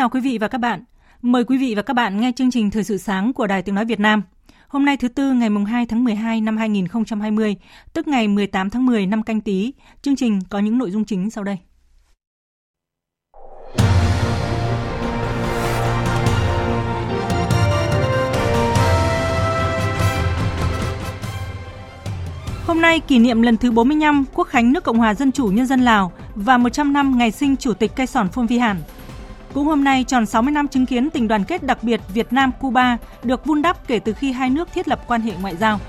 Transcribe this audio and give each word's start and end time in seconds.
Chào 0.00 0.08
quý 0.08 0.20
vị 0.20 0.38
và 0.38 0.48
các 0.48 0.58
bạn. 0.58 0.84
Mời 1.22 1.44
quý 1.44 1.58
vị 1.58 1.74
và 1.74 1.82
các 1.82 1.94
bạn 1.94 2.20
nghe 2.20 2.32
chương 2.36 2.50
trình 2.50 2.70
Thời 2.70 2.84
sự 2.84 2.98
sáng 2.98 3.32
của 3.32 3.46
Đài 3.46 3.62
Tiếng 3.62 3.74
Nói 3.74 3.84
Việt 3.84 4.00
Nam. 4.00 4.22
Hôm 4.68 4.84
nay 4.84 4.96
thứ 4.96 5.08
Tư 5.08 5.32
ngày 5.32 5.48
2 5.66 5.86
tháng 5.86 6.04
12 6.04 6.40
năm 6.40 6.56
2020, 6.56 7.56
tức 7.92 8.08
ngày 8.08 8.28
18 8.28 8.70
tháng 8.70 8.86
10 8.86 9.06
năm 9.06 9.22
canh 9.22 9.40
tí, 9.40 9.72
chương 10.02 10.16
trình 10.16 10.40
có 10.50 10.58
những 10.58 10.78
nội 10.78 10.90
dung 10.90 11.04
chính 11.04 11.30
sau 11.30 11.44
đây. 11.44 11.56
Hôm 22.66 22.80
nay 22.80 23.00
kỷ 23.00 23.18
niệm 23.18 23.42
lần 23.42 23.56
thứ 23.56 23.70
45 23.70 24.24
Quốc 24.34 24.48
khánh 24.48 24.72
nước 24.72 24.84
Cộng 24.84 24.98
hòa 24.98 25.14
Dân 25.14 25.32
chủ 25.32 25.46
Nhân 25.46 25.66
dân 25.66 25.80
Lào 25.80 26.12
và 26.34 26.58
100 26.58 26.92
năm 26.92 27.18
ngày 27.18 27.30
sinh 27.30 27.56
Chủ 27.56 27.74
tịch 27.74 27.92
Cây 27.96 28.06
Sòn 28.06 28.28
Phôn 28.28 28.46
Vi 28.46 28.58
Hàn. 28.58 28.76
Cũng 29.54 29.66
hôm 29.66 29.84
nay 29.84 30.04
tròn 30.04 30.26
60 30.26 30.52
năm 30.52 30.68
chứng 30.68 30.86
kiến 30.86 31.10
tình 31.10 31.28
đoàn 31.28 31.44
kết 31.44 31.62
đặc 31.62 31.82
biệt 31.82 32.00
Việt 32.14 32.32
Nam 32.32 32.52
Cuba 32.60 32.98
được 33.22 33.46
vun 33.46 33.62
đắp 33.62 33.86
kể 33.86 33.98
từ 33.98 34.12
khi 34.12 34.32
hai 34.32 34.50
nước 34.50 34.72
thiết 34.72 34.88
lập 34.88 35.00
quan 35.06 35.20
hệ 35.20 35.32
ngoại 35.40 35.56
giao. 35.56 35.80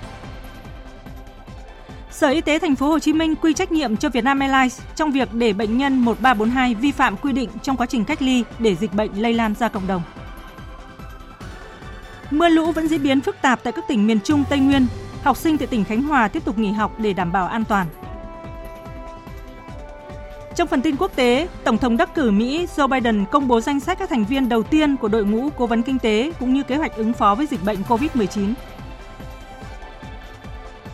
Sở 2.12 2.30
Y 2.30 2.42
tế 2.42 2.60
thành 2.60 2.76
phố 2.76 2.88
Hồ 2.88 3.00
Chí 3.00 3.14
Minh 3.14 3.36
quy 3.36 3.54
trách 3.54 3.72
nhiệm 3.72 3.98
cho 3.98 4.10
Vietnam 4.10 4.40
Airlines 4.40 4.82
trong 4.96 5.12
việc 5.12 5.34
để 5.34 5.54
bệnh 5.54 5.78
nhân 5.78 6.00
1342 6.00 6.76
vi 6.76 6.92
phạm 6.92 7.18
quy 7.18 7.32
định 7.32 7.50
trong 7.62 7.78
quá 7.78 7.86
trình 7.86 8.06
cách 8.06 8.22
ly 8.22 8.44
để 8.60 8.76
dịch 8.76 8.94
bệnh 8.94 9.22
lây 9.22 9.34
lan 9.34 9.54
ra 9.60 9.68
cộng 9.68 9.88
đồng. 9.88 10.02
Mưa 12.32 12.50
lũ 12.50 12.72
vẫn 12.72 12.88
diễn 12.88 13.04
biến 13.04 13.22
phức 13.22 13.36
tạp 13.42 13.64
tại 13.64 13.74
các 13.74 13.86
tỉnh 13.88 14.08
miền 14.08 14.20
Trung, 14.24 14.44
Tây 14.50 14.60
Nguyên. 14.60 14.88
Học 15.24 15.38
sinh 15.38 15.58
tại 15.58 15.68
tỉnh 15.68 15.84
Khánh 15.84 16.04
Hòa 16.04 16.28
tiếp 16.28 16.46
tục 16.46 16.58
nghỉ 16.58 16.72
học 16.72 17.00
để 17.00 17.14
đảm 17.14 17.32
bảo 17.32 17.48
an 17.48 17.64
toàn. 17.66 17.88
Trong 20.56 20.68
phần 20.68 20.82
tin 20.82 20.96
quốc 20.96 21.16
tế, 21.16 21.48
Tổng 21.64 21.78
thống 21.78 21.98
đắc 21.98 22.16
cử 22.16 22.32
Mỹ 22.32 22.68
Joe 22.76 22.88
Biden 22.88 23.26
công 23.32 23.48
bố 23.48 23.62
danh 23.62 23.80
sách 23.80 24.00
các 24.00 24.10
thành 24.10 24.26
viên 24.26 24.50
đầu 24.50 24.64
tiên 24.64 24.98
của 24.98 25.08
đội 25.08 25.26
ngũ 25.26 25.50
cố 25.58 25.68
vấn 25.68 25.84
kinh 25.84 26.00
tế 26.00 26.32
cũng 26.40 26.54
như 26.54 26.64
kế 26.64 26.76
hoạch 26.76 26.96
ứng 26.96 27.14
phó 27.14 27.36
với 27.36 27.46
dịch 27.46 27.64
bệnh 27.66 27.78
COVID-19. 27.88 28.54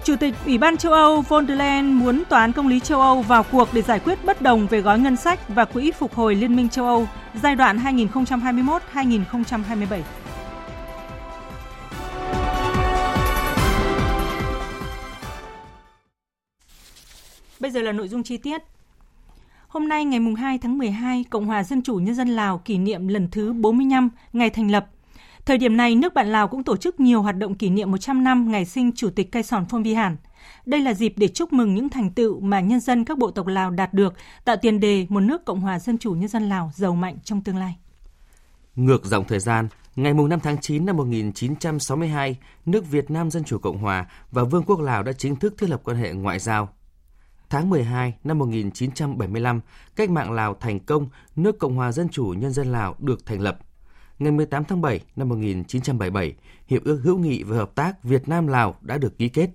Chủ 0.03 0.15
tịch 0.15 0.33
Ủy 0.45 0.57
ban 0.57 0.77
châu 0.77 0.93
Âu 0.93 1.21
von 1.21 1.47
der 1.47 1.59
Leyen 1.59 1.91
muốn 1.91 2.23
Tòa 2.29 2.39
án 2.39 2.53
Công 2.53 2.67
lý 2.67 2.79
châu 2.79 3.01
Âu 3.01 3.21
vào 3.21 3.43
cuộc 3.51 3.67
để 3.73 3.81
giải 3.81 3.99
quyết 3.99 4.25
bất 4.25 4.41
đồng 4.41 4.67
về 4.67 4.81
gói 4.81 4.99
ngân 4.99 5.15
sách 5.15 5.49
và 5.49 5.65
quỹ 5.65 5.91
phục 5.91 6.15
hồi 6.15 6.35
Liên 6.35 6.55
minh 6.55 6.69
châu 6.69 6.85
Âu 6.85 7.07
giai 7.43 7.55
đoạn 7.55 7.77
2021-2027. 8.93 10.01
Bây 17.59 17.71
giờ 17.71 17.81
là 17.81 17.91
nội 17.91 18.07
dung 18.07 18.23
chi 18.23 18.37
tiết. 18.37 18.61
Hôm 19.67 19.87
nay 19.87 20.05
ngày 20.05 20.19
2 20.37 20.57
tháng 20.57 20.77
12, 20.77 21.23
Cộng 21.29 21.45
hòa 21.45 21.63
Dân 21.63 21.81
chủ 21.81 21.95
Nhân 21.95 22.15
dân 22.15 22.27
Lào 22.27 22.57
kỷ 22.57 22.77
niệm 22.77 23.07
lần 23.07 23.27
thứ 23.31 23.53
45 23.53 24.09
ngày 24.33 24.49
thành 24.49 24.71
lập. 24.71 24.87
Thời 25.45 25.57
điểm 25.57 25.77
này, 25.77 25.95
nước 25.95 26.13
bạn 26.13 26.31
Lào 26.31 26.47
cũng 26.47 26.63
tổ 26.63 26.77
chức 26.77 26.99
nhiều 26.99 27.21
hoạt 27.21 27.37
động 27.37 27.55
kỷ 27.55 27.69
niệm 27.69 27.91
100 27.91 28.23
năm 28.23 28.51
ngày 28.51 28.65
sinh 28.65 28.91
Chủ 28.95 29.09
tịch 29.09 29.31
Cây 29.31 29.43
Sòn 29.43 29.65
Phong 29.69 29.83
Vi 29.83 29.93
Hàn. 29.93 30.17
Đây 30.65 30.81
là 30.81 30.93
dịp 30.93 31.13
để 31.17 31.27
chúc 31.27 31.53
mừng 31.53 31.75
những 31.75 31.89
thành 31.89 32.09
tựu 32.09 32.39
mà 32.39 32.59
nhân 32.59 32.79
dân 32.79 33.05
các 33.05 33.17
bộ 33.17 33.31
tộc 33.31 33.47
Lào 33.47 33.71
đạt 33.71 33.93
được, 33.93 34.13
tạo 34.45 34.55
tiền 34.61 34.79
đề 34.79 35.05
một 35.09 35.19
nước 35.19 35.45
Cộng 35.45 35.59
hòa 35.59 35.79
Dân 35.79 35.97
chủ 35.97 36.11
Nhân 36.11 36.27
dân 36.27 36.49
Lào 36.49 36.71
giàu 36.75 36.95
mạnh 36.95 37.17
trong 37.23 37.41
tương 37.41 37.57
lai. 37.57 37.75
Ngược 38.75 39.05
dòng 39.05 39.25
thời 39.27 39.39
gian, 39.39 39.67
ngày 39.95 40.13
5 40.13 40.39
tháng 40.39 40.57
9 40.61 40.85
năm 40.85 40.97
1962, 40.97 42.37
nước 42.65 42.91
Việt 42.91 43.11
Nam 43.11 43.31
Dân 43.31 43.43
chủ 43.43 43.57
Cộng 43.57 43.77
hòa 43.77 44.05
và 44.31 44.43
Vương 44.43 44.63
quốc 44.63 44.79
Lào 44.79 45.03
đã 45.03 45.11
chính 45.13 45.35
thức 45.35 45.53
thiết 45.57 45.69
lập 45.69 45.81
quan 45.83 45.97
hệ 45.97 46.11
ngoại 46.13 46.39
giao. 46.39 46.69
Tháng 47.49 47.69
12 47.69 48.13
năm 48.23 48.39
1975, 48.39 49.61
cách 49.95 50.09
mạng 50.09 50.31
Lào 50.31 50.53
thành 50.53 50.79
công, 50.79 51.07
nước 51.35 51.59
Cộng 51.59 51.75
hòa 51.75 51.91
Dân 51.91 52.09
chủ 52.09 52.25
Nhân 52.25 52.51
dân 52.51 52.71
Lào 52.71 52.95
được 52.99 53.25
thành 53.25 53.41
lập. 53.41 53.59
Ngày 54.19 54.31
18 54.31 54.63
tháng 54.63 54.81
7 54.81 54.99
năm 55.15 55.29
1977, 55.29 56.35
Hiệp 56.67 56.83
ước 56.83 57.01
hữu 57.03 57.17
nghị 57.17 57.43
và 57.43 57.57
hợp 57.57 57.75
tác 57.75 58.03
Việt 58.03 58.29
Nam-Lào 58.29 58.75
đã 58.81 58.97
được 58.97 59.17
ký 59.17 59.29
kết. 59.29 59.49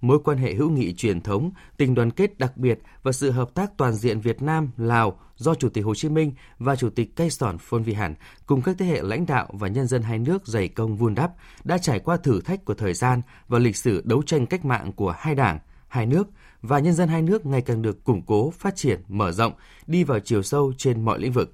Mối 0.00 0.18
quan 0.24 0.38
hệ 0.38 0.54
hữu 0.54 0.70
nghị 0.70 0.94
truyền 0.94 1.20
thống, 1.20 1.50
tình 1.76 1.94
đoàn 1.94 2.10
kết 2.10 2.38
đặc 2.38 2.56
biệt 2.56 2.78
và 3.02 3.12
sự 3.12 3.30
hợp 3.30 3.54
tác 3.54 3.76
toàn 3.76 3.94
diện 3.94 4.20
Việt 4.20 4.42
Nam-Lào 4.42 5.20
do 5.36 5.54
Chủ 5.54 5.68
tịch 5.68 5.84
Hồ 5.84 5.94
Chí 5.94 6.08
Minh 6.08 6.32
và 6.58 6.76
Chủ 6.76 6.90
tịch 6.90 7.16
Cây 7.16 7.30
Sòn 7.30 7.58
Phôn 7.58 7.82
Vi 7.82 7.92
hẳn 7.92 8.14
cùng 8.46 8.62
các 8.62 8.76
thế 8.78 8.86
hệ 8.86 9.02
lãnh 9.02 9.26
đạo 9.26 9.48
và 9.52 9.68
nhân 9.68 9.86
dân 9.86 10.02
hai 10.02 10.18
nước 10.18 10.46
dày 10.46 10.68
công 10.68 10.96
vun 10.96 11.14
đắp 11.14 11.32
đã 11.64 11.78
trải 11.78 12.00
qua 12.00 12.16
thử 12.16 12.40
thách 12.40 12.64
của 12.64 12.74
thời 12.74 12.94
gian 12.94 13.22
và 13.48 13.58
lịch 13.58 13.76
sử 13.76 14.02
đấu 14.04 14.22
tranh 14.22 14.46
cách 14.46 14.64
mạng 14.64 14.92
của 14.92 15.14
hai 15.18 15.34
đảng, 15.34 15.58
hai 15.88 16.06
nước 16.06 16.28
và 16.66 16.78
nhân 16.78 16.94
dân 16.94 17.08
hai 17.08 17.22
nước 17.22 17.46
ngày 17.46 17.60
càng 17.62 17.82
được 17.82 18.04
củng 18.04 18.22
cố, 18.26 18.50
phát 18.50 18.76
triển, 18.76 19.00
mở 19.08 19.32
rộng, 19.32 19.52
đi 19.86 20.04
vào 20.04 20.20
chiều 20.20 20.42
sâu 20.42 20.72
trên 20.78 21.04
mọi 21.04 21.18
lĩnh 21.18 21.32
vực. 21.32 21.52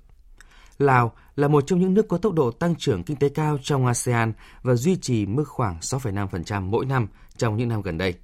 Lào 0.79 1.13
là 1.37 1.49
một 1.49 1.67
trong 1.67 1.81
những 1.81 1.95
nước 1.95 2.09
có 2.09 2.19
tốc 2.19 2.35
độ 2.35 2.51
tăng 2.51 2.75
trưởng 2.77 3.03
kinh 3.03 3.17
tế 3.17 3.29
cao 3.29 3.59
trong 3.63 3.87
ASEAN 3.87 4.33
và 4.63 4.75
duy 4.75 4.97
trì 4.97 5.27
mức 5.27 5.45
khoảng 5.49 5.79
6,5% 5.79 6.63
mỗi 6.63 6.87
năm 6.87 7.09
trong 7.37 7.57
những 7.57 7.69
năm 7.69 7.83
gần 7.83 7.99
đây. 7.99 8.15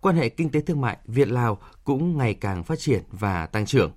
Quan 0.00 0.16
hệ 0.16 0.28
kinh 0.28 0.50
tế 0.50 0.60
thương 0.60 0.80
mại 0.80 0.96
Việt-Lào 1.06 1.58
cũng 1.84 2.18
ngày 2.18 2.34
càng 2.34 2.64
phát 2.64 2.78
triển 2.78 3.02
và 3.10 3.46
tăng 3.46 3.66
trưởng. 3.66 3.92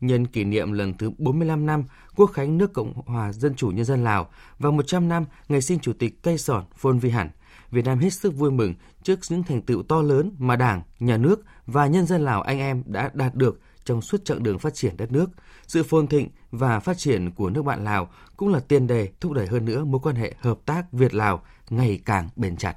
Nhân 0.00 0.26
kỷ 0.26 0.44
niệm 0.44 0.72
lần 0.72 0.94
thứ 0.94 1.10
45 1.18 1.66
năm 1.66 1.84
Quốc 2.16 2.26
khánh 2.26 2.58
nước 2.58 2.72
Cộng 2.72 2.92
hòa 3.06 3.32
Dân 3.32 3.54
chủ 3.54 3.68
Nhân 3.68 3.84
dân 3.84 4.04
Lào 4.04 4.28
và 4.58 4.70
100 4.70 5.08
năm 5.08 5.24
ngày 5.48 5.62
sinh 5.62 5.78
Chủ 5.78 5.92
tịch 5.92 6.22
Cây 6.22 6.38
Sòn 6.38 6.64
Phôn 6.76 6.98
Vi 6.98 7.10
Hẳn, 7.10 7.30
Việt 7.70 7.84
Nam 7.84 7.98
hết 7.98 8.10
sức 8.10 8.34
vui 8.34 8.50
mừng 8.50 8.74
trước 9.02 9.18
những 9.28 9.42
thành 9.42 9.62
tựu 9.62 9.82
to 9.82 10.02
lớn 10.02 10.32
mà 10.38 10.56
Đảng, 10.56 10.82
Nhà 10.98 11.16
nước 11.16 11.44
và 11.66 11.86
nhân 11.86 12.06
dân 12.06 12.24
Lào 12.24 12.42
anh 12.42 12.58
em 12.58 12.82
đã 12.86 13.10
đạt 13.14 13.34
được 13.34 13.60
trong 13.84 14.02
suốt 14.02 14.24
chặng 14.24 14.42
đường 14.42 14.58
phát 14.58 14.74
triển 14.74 14.96
đất 14.96 15.12
nước. 15.12 15.30
Sự 15.66 15.82
phồn 15.82 16.06
thịnh 16.06 16.28
và 16.50 16.80
phát 16.80 16.98
triển 16.98 17.30
của 17.30 17.50
nước 17.50 17.62
bạn 17.62 17.84
Lào 17.84 18.08
cũng 18.36 18.48
là 18.48 18.60
tiền 18.60 18.86
đề 18.86 19.08
thúc 19.20 19.32
đẩy 19.32 19.46
hơn 19.46 19.64
nữa 19.64 19.84
mối 19.84 20.00
quan 20.02 20.16
hệ 20.16 20.34
hợp 20.40 20.58
tác 20.66 20.92
Việt-Lào 20.92 21.42
ngày 21.70 22.00
càng 22.04 22.28
bền 22.36 22.56
chặt. 22.56 22.76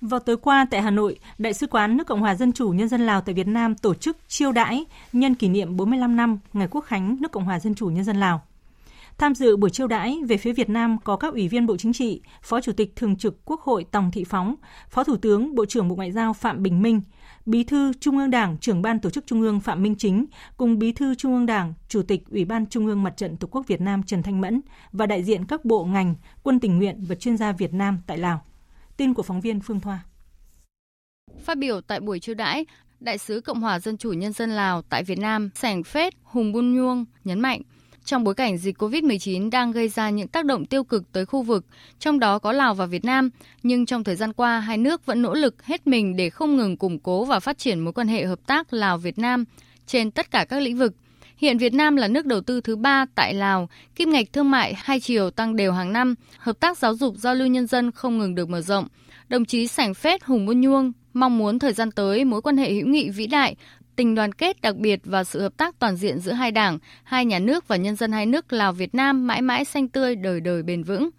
Vào 0.00 0.20
tối 0.20 0.36
qua 0.36 0.66
tại 0.70 0.82
Hà 0.82 0.90
Nội, 0.90 1.18
Đại 1.38 1.54
sứ 1.54 1.66
quán 1.66 1.96
nước 1.96 2.06
Cộng 2.06 2.20
hòa 2.20 2.34
Dân 2.34 2.52
chủ 2.52 2.70
Nhân 2.70 2.88
dân 2.88 3.06
Lào 3.06 3.20
tại 3.20 3.34
Việt 3.34 3.46
Nam 3.46 3.74
tổ 3.74 3.94
chức 3.94 4.16
chiêu 4.28 4.52
đãi 4.52 4.84
nhân 5.12 5.34
kỷ 5.34 5.48
niệm 5.48 5.76
45 5.76 6.16
năm 6.16 6.38
Ngày 6.52 6.68
Quốc 6.70 6.80
khánh 6.80 7.16
nước 7.20 7.32
Cộng 7.32 7.44
hòa 7.44 7.60
Dân 7.60 7.74
chủ 7.74 7.86
Nhân 7.86 8.04
dân 8.04 8.16
Lào. 8.16 8.42
Tham 9.18 9.34
dự 9.34 9.56
buổi 9.56 9.70
chiêu 9.70 9.86
đãi 9.86 10.18
về 10.28 10.36
phía 10.36 10.52
Việt 10.52 10.70
Nam 10.70 10.96
có 11.04 11.16
các 11.16 11.32
ủy 11.32 11.48
viên 11.48 11.66
Bộ 11.66 11.76
Chính 11.76 11.92
trị, 11.92 12.20
Phó 12.42 12.60
Chủ 12.60 12.72
tịch 12.72 12.96
Thường 12.96 13.16
trực 13.16 13.44
Quốc 13.44 13.60
hội 13.60 13.84
Tòng 13.90 14.10
Thị 14.10 14.24
Phóng, 14.24 14.54
Phó 14.90 15.04
Thủ 15.04 15.16
tướng 15.16 15.54
Bộ 15.54 15.66
trưởng 15.66 15.88
Bộ 15.88 15.94
Ngoại 15.94 16.12
giao 16.12 16.32
Phạm 16.32 16.62
Bình 16.62 16.82
Minh, 16.82 17.00
Bí 17.46 17.64
thư 17.64 17.92
Trung 18.00 18.18
ương 18.18 18.30
Đảng, 18.30 18.58
trưởng 18.58 18.82
ban 18.82 19.00
tổ 19.00 19.10
chức 19.10 19.26
Trung 19.26 19.40
ương 19.40 19.60
Phạm 19.60 19.82
Minh 19.82 19.94
Chính 19.98 20.26
cùng 20.56 20.78
Bí 20.78 20.92
thư 20.92 21.14
Trung 21.14 21.34
ương 21.34 21.46
Đảng, 21.46 21.74
Chủ 21.88 22.02
tịch 22.02 22.22
Ủy 22.30 22.44
ban 22.44 22.66
Trung 22.66 22.86
ương 22.86 23.02
Mặt 23.02 23.16
trận 23.16 23.36
Tổ 23.36 23.48
quốc 23.50 23.66
Việt 23.66 23.80
Nam 23.80 24.02
Trần 24.02 24.22
Thanh 24.22 24.40
Mẫn 24.40 24.60
và 24.92 25.06
đại 25.06 25.22
diện 25.22 25.46
các 25.46 25.64
bộ 25.64 25.84
ngành, 25.84 26.14
quân 26.42 26.60
tình 26.60 26.78
nguyện 26.78 27.04
và 27.08 27.14
chuyên 27.14 27.36
gia 27.36 27.52
Việt 27.52 27.74
Nam 27.74 27.98
tại 28.06 28.18
Lào. 28.18 28.44
Tin 28.96 29.14
của 29.14 29.22
phóng 29.22 29.40
viên 29.40 29.60
Phương 29.60 29.80
Thoa. 29.80 30.04
Phát 31.44 31.58
biểu 31.58 31.80
tại 31.80 32.00
buổi 32.00 32.20
chiêu 32.20 32.34
đãi, 32.34 32.66
Đại 33.00 33.18
sứ 33.18 33.40
Cộng 33.40 33.60
hòa 33.60 33.80
Dân 33.80 33.96
chủ 33.96 34.12
Nhân 34.12 34.32
dân 34.32 34.50
Lào 34.50 34.82
tại 34.82 35.04
Việt 35.04 35.18
Nam 35.18 35.50
Sảnh 35.54 35.82
Phết 35.82 36.14
Hùng 36.22 36.52
Bun 36.52 36.74
Nhuông 36.74 37.04
nhấn 37.24 37.40
mạnh, 37.40 37.60
trong 38.04 38.24
bối 38.24 38.34
cảnh 38.34 38.58
dịch 38.58 38.82
COVID-19 38.82 39.50
đang 39.50 39.72
gây 39.72 39.88
ra 39.88 40.10
những 40.10 40.28
tác 40.28 40.44
động 40.44 40.66
tiêu 40.66 40.84
cực 40.84 41.12
tới 41.12 41.26
khu 41.26 41.42
vực, 41.42 41.66
trong 41.98 42.18
đó 42.18 42.38
có 42.38 42.52
Lào 42.52 42.74
và 42.74 42.86
Việt 42.86 43.04
Nam, 43.04 43.30
nhưng 43.62 43.86
trong 43.86 44.04
thời 44.04 44.16
gian 44.16 44.32
qua 44.32 44.60
hai 44.60 44.78
nước 44.78 45.06
vẫn 45.06 45.22
nỗ 45.22 45.34
lực 45.34 45.64
hết 45.64 45.86
mình 45.86 46.16
để 46.16 46.30
không 46.30 46.56
ngừng 46.56 46.76
củng 46.76 46.98
cố 46.98 47.24
và 47.24 47.40
phát 47.40 47.58
triển 47.58 47.80
mối 47.80 47.92
quan 47.92 48.08
hệ 48.08 48.24
hợp 48.24 48.38
tác 48.46 48.72
Lào-Việt 48.72 49.18
Nam 49.18 49.44
trên 49.86 50.10
tất 50.10 50.30
cả 50.30 50.44
các 50.48 50.62
lĩnh 50.62 50.76
vực. 50.76 50.94
Hiện 51.36 51.58
Việt 51.58 51.74
Nam 51.74 51.96
là 51.96 52.08
nước 52.08 52.26
đầu 52.26 52.40
tư 52.40 52.60
thứ 52.60 52.76
ba 52.76 53.06
tại 53.14 53.34
Lào, 53.34 53.68
kim 53.94 54.10
ngạch 54.10 54.32
thương 54.32 54.50
mại 54.50 54.74
hai 54.76 55.00
chiều 55.00 55.30
tăng 55.30 55.56
đều 55.56 55.72
hàng 55.72 55.92
năm, 55.92 56.14
hợp 56.38 56.60
tác 56.60 56.78
giáo 56.78 56.94
dục 56.94 57.14
giao 57.16 57.34
lưu 57.34 57.48
nhân 57.48 57.66
dân 57.66 57.90
không 57.90 58.18
ngừng 58.18 58.34
được 58.34 58.48
mở 58.48 58.60
rộng. 58.60 58.88
Đồng 59.28 59.44
chí 59.44 59.66
Sảnh 59.66 59.94
Phết 59.94 60.24
Hùng 60.24 60.46
Buôn 60.46 60.60
Nhuông 60.60 60.92
mong 61.14 61.38
muốn 61.38 61.58
thời 61.58 61.72
gian 61.72 61.90
tới 61.90 62.24
mối 62.24 62.42
quan 62.42 62.56
hệ 62.56 62.72
hữu 62.72 62.86
nghị 62.86 63.10
vĩ 63.10 63.26
đại 63.26 63.56
tình 63.96 64.14
đoàn 64.14 64.32
kết 64.32 64.60
đặc 64.60 64.76
biệt 64.76 65.00
và 65.04 65.24
sự 65.24 65.40
hợp 65.40 65.56
tác 65.56 65.78
toàn 65.78 65.96
diện 65.96 66.18
giữa 66.18 66.32
hai 66.32 66.50
đảng, 66.50 66.78
hai 67.04 67.24
nhà 67.24 67.38
nước 67.38 67.68
và 67.68 67.76
nhân 67.76 67.96
dân 67.96 68.12
hai 68.12 68.26
nước 68.26 68.52
Lào 68.52 68.72
Việt 68.72 68.94
Nam 68.94 69.26
mãi 69.26 69.42
mãi 69.42 69.64
xanh 69.64 69.88
tươi 69.88 70.16
đời 70.16 70.40
đời 70.40 70.62
bền 70.62 70.82
vững. 70.82 71.10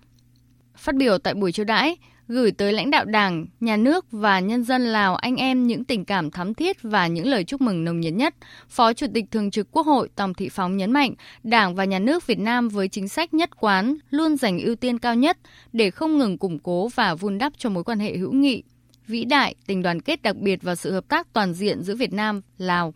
Phát 0.78 0.96
biểu 0.96 1.18
tại 1.18 1.34
buổi 1.34 1.52
chiêu 1.52 1.66
đãi, 1.66 1.98
gửi 2.28 2.52
tới 2.52 2.74
lãnh 2.74 2.92
đạo 2.92 3.06
Đảng, 3.06 3.46
Nhà 3.60 3.78
nước 3.78 4.06
và 4.12 4.40
nhân 4.40 4.64
dân 4.64 4.82
Lào 4.82 5.16
anh 5.16 5.36
em 5.36 5.68
những 5.68 5.84
tình 5.84 6.06
cảm 6.06 6.32
thắm 6.32 6.54
thiết 6.54 6.78
và 6.82 7.08
những 7.08 7.28
lời 7.28 7.44
chúc 7.44 7.62
mừng 7.62 7.84
nồng 7.84 8.00
nhiệt 8.00 8.14
nhất. 8.14 8.36
Phó 8.70 8.94
Chủ 8.94 9.08
tịch 9.14 9.26
Thường 9.32 9.52
trực 9.52 9.72
Quốc 9.72 9.86
hội 9.86 10.10
Tòng 10.16 10.34
Thị 10.34 10.50
Phóng 10.50 10.78
nhấn 10.78 10.92
mạnh, 10.92 11.14
Đảng 11.44 11.76
và 11.76 11.86
Nhà 11.86 12.00
nước 12.00 12.28
Việt 12.28 12.40
Nam 12.40 12.70
với 12.70 12.88
chính 12.88 13.08
sách 13.08 13.34
nhất 13.34 13.50
quán 13.60 13.96
luôn 14.10 14.38
dành 14.38 14.60
ưu 14.60 14.76
tiên 14.76 15.00
cao 15.00 15.16
nhất 15.16 15.38
để 15.74 15.92
không 15.92 16.18
ngừng 16.18 16.38
củng 16.38 16.60
cố 16.60 16.88
và 16.88 17.16
vun 17.16 17.38
đắp 17.38 17.54
cho 17.58 17.70
mối 17.70 17.84
quan 17.84 18.00
hệ 18.00 18.18
hữu 18.18 18.32
nghị, 18.32 18.64
vĩ 19.08 19.26
đại, 19.26 19.56
tình 19.68 19.82
đoàn 19.82 20.02
kết 20.02 20.22
đặc 20.22 20.36
biệt 20.36 20.60
và 20.62 20.76
sự 20.76 20.92
hợp 20.92 21.04
tác 21.08 21.34
toàn 21.34 21.54
diện 21.54 21.84
giữa 21.84 21.96
Việt 21.96 22.14
Nam, 22.14 22.42
Lào. 22.58 22.94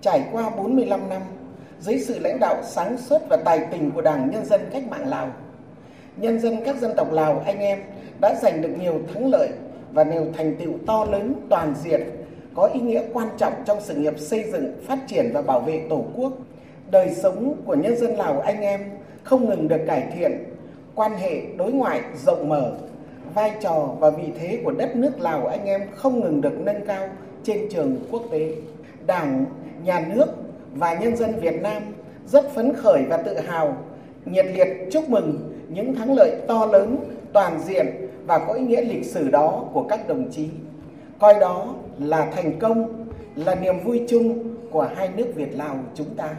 Trải 0.00 0.28
qua 0.32 0.50
45 0.50 1.08
năm, 1.08 1.22
dưới 1.80 1.98
sự 1.98 2.18
lãnh 2.18 2.40
đạo 2.40 2.62
sáng 2.70 2.98
suốt 2.98 3.18
và 3.28 3.36
tài 3.36 3.60
tình 3.72 3.90
của 3.90 4.00
Đảng 4.00 4.30
Nhân 4.30 4.44
dân 4.44 4.60
Cách 4.72 4.88
mạng 4.90 5.08
Lào, 5.08 5.32
nhân 6.16 6.40
dân 6.40 6.56
các 6.64 6.76
dân 6.80 6.92
tộc 6.96 7.12
Lào 7.12 7.42
anh 7.46 7.58
em 7.58 7.78
đã 8.20 8.34
giành 8.42 8.62
được 8.62 8.76
nhiều 8.80 9.02
thắng 9.14 9.30
lợi 9.30 9.48
và 9.92 10.04
nhiều 10.04 10.26
thành 10.36 10.56
tựu 10.56 10.72
to 10.86 11.04
lớn 11.04 11.34
toàn 11.50 11.74
diện 11.82 12.00
có 12.54 12.70
ý 12.74 12.80
nghĩa 12.80 13.02
quan 13.12 13.28
trọng 13.38 13.52
trong 13.66 13.78
sự 13.80 13.94
nghiệp 13.94 14.18
xây 14.18 14.44
dựng, 14.52 14.72
phát 14.86 14.98
triển 15.06 15.30
và 15.34 15.42
bảo 15.42 15.60
vệ 15.60 15.86
Tổ 15.90 16.04
quốc. 16.14 16.32
Đời 16.90 17.10
sống 17.22 17.62
của 17.64 17.74
nhân 17.74 17.96
dân 17.96 18.16
Lào 18.16 18.40
anh 18.40 18.60
em 18.60 18.80
không 19.22 19.48
ngừng 19.48 19.68
được 19.68 19.80
cải 19.86 20.12
thiện, 20.14 20.44
quan 20.94 21.16
hệ 21.16 21.42
đối 21.56 21.72
ngoại 21.72 22.00
rộng 22.24 22.48
mở, 22.48 22.72
vai 23.34 23.52
trò 23.60 23.88
và 23.98 24.10
vị 24.10 24.24
thế 24.38 24.60
của 24.64 24.70
đất 24.70 24.96
nước 24.96 25.20
Lào 25.20 25.46
anh 25.46 25.64
em 25.64 25.82
không 25.94 26.20
ngừng 26.20 26.40
được 26.40 26.60
nâng 26.60 26.86
cao 26.86 27.08
trên 27.44 27.68
trường 27.70 27.96
quốc 28.10 28.22
tế. 28.30 28.54
Đảng, 29.06 29.44
nhà 29.84 30.06
nước 30.14 30.26
và 30.74 30.94
nhân 30.94 31.16
dân 31.16 31.40
Việt 31.40 31.62
Nam 31.62 31.82
rất 32.26 32.54
phấn 32.54 32.72
khởi 32.74 33.02
và 33.08 33.16
tự 33.16 33.38
hào, 33.38 33.76
nhiệt 34.24 34.46
liệt 34.46 34.68
chúc 34.92 35.10
mừng 35.10 35.52
những 35.68 35.94
thắng 35.94 36.14
lợi 36.14 36.36
to 36.48 36.66
lớn, 36.66 36.96
toàn 37.32 37.60
diện 37.60 37.86
và 38.26 38.38
có 38.38 38.52
ý 38.52 38.64
nghĩa 38.64 38.82
lịch 38.82 39.04
sử 39.04 39.30
đó 39.30 39.64
của 39.72 39.86
các 39.88 40.08
đồng 40.08 40.30
chí. 40.30 40.48
Coi 41.18 41.34
đó 41.40 41.74
là 41.98 42.30
thành 42.36 42.58
công, 42.58 43.06
là 43.36 43.54
niềm 43.54 43.80
vui 43.84 44.00
chung 44.08 44.54
của 44.70 44.88
hai 44.96 45.08
nước 45.16 45.26
Việt 45.34 45.56
Lào 45.56 45.76
chúng 45.94 46.14
ta. 46.16 46.34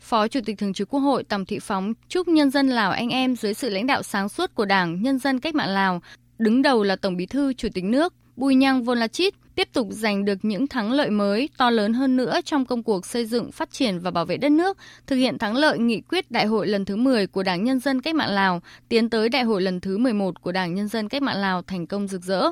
Phó 0.00 0.28
Chủ 0.28 0.40
tịch 0.46 0.58
Thường 0.58 0.72
trực 0.72 0.88
Quốc 0.88 1.00
hội 1.00 1.24
Tòng 1.24 1.44
Thị 1.44 1.58
Phóng 1.58 1.92
chúc 2.08 2.28
nhân 2.28 2.50
dân 2.50 2.68
Lào 2.68 2.90
anh 2.90 3.08
em 3.08 3.36
dưới 3.36 3.54
sự 3.54 3.68
lãnh 3.68 3.86
đạo 3.86 4.02
sáng 4.02 4.28
suốt 4.28 4.54
của 4.54 4.64
Đảng 4.64 5.02
Nhân 5.02 5.18
dân 5.18 5.40
Cách 5.40 5.54
mạng 5.54 5.70
Lào, 5.70 6.02
đứng 6.38 6.62
đầu 6.62 6.82
là 6.82 6.96
Tổng 6.96 7.16
Bí 7.16 7.26
thư 7.26 7.52
Chủ 7.52 7.68
tịch 7.74 7.84
nước 7.84 8.14
Bùi 8.36 8.54
Nhang 8.54 8.84
Volachit 8.84 9.34
tiếp 9.54 9.68
tục 9.72 9.86
giành 9.90 10.24
được 10.24 10.38
những 10.42 10.66
thắng 10.66 10.92
lợi 10.92 11.10
mới 11.10 11.48
to 11.56 11.70
lớn 11.70 11.92
hơn 11.92 12.16
nữa 12.16 12.40
trong 12.44 12.64
công 12.64 12.82
cuộc 12.82 13.06
xây 13.06 13.26
dựng, 13.26 13.52
phát 13.52 13.70
triển 13.70 13.98
và 13.98 14.10
bảo 14.10 14.24
vệ 14.24 14.36
đất 14.36 14.52
nước, 14.52 14.78
thực 15.06 15.16
hiện 15.16 15.38
thắng 15.38 15.56
lợi 15.56 15.78
nghị 15.78 16.00
quyết 16.00 16.30
Đại 16.30 16.46
hội 16.46 16.66
lần 16.66 16.84
thứ 16.84 16.96
10 16.96 17.26
của 17.26 17.42
Đảng 17.42 17.64
Nhân 17.64 17.80
dân 17.80 18.00
Cách 18.00 18.14
mạng 18.14 18.30
Lào, 18.30 18.62
tiến 18.88 19.10
tới 19.10 19.28
Đại 19.28 19.42
hội 19.42 19.62
lần 19.62 19.80
thứ 19.80 19.98
11 19.98 20.42
của 20.42 20.52
Đảng 20.52 20.74
Nhân 20.74 20.88
dân 20.88 21.08
Cách 21.08 21.22
mạng 21.22 21.38
Lào 21.38 21.62
thành 21.62 21.86
công 21.86 22.08
rực 22.08 22.22
rỡ. 22.22 22.42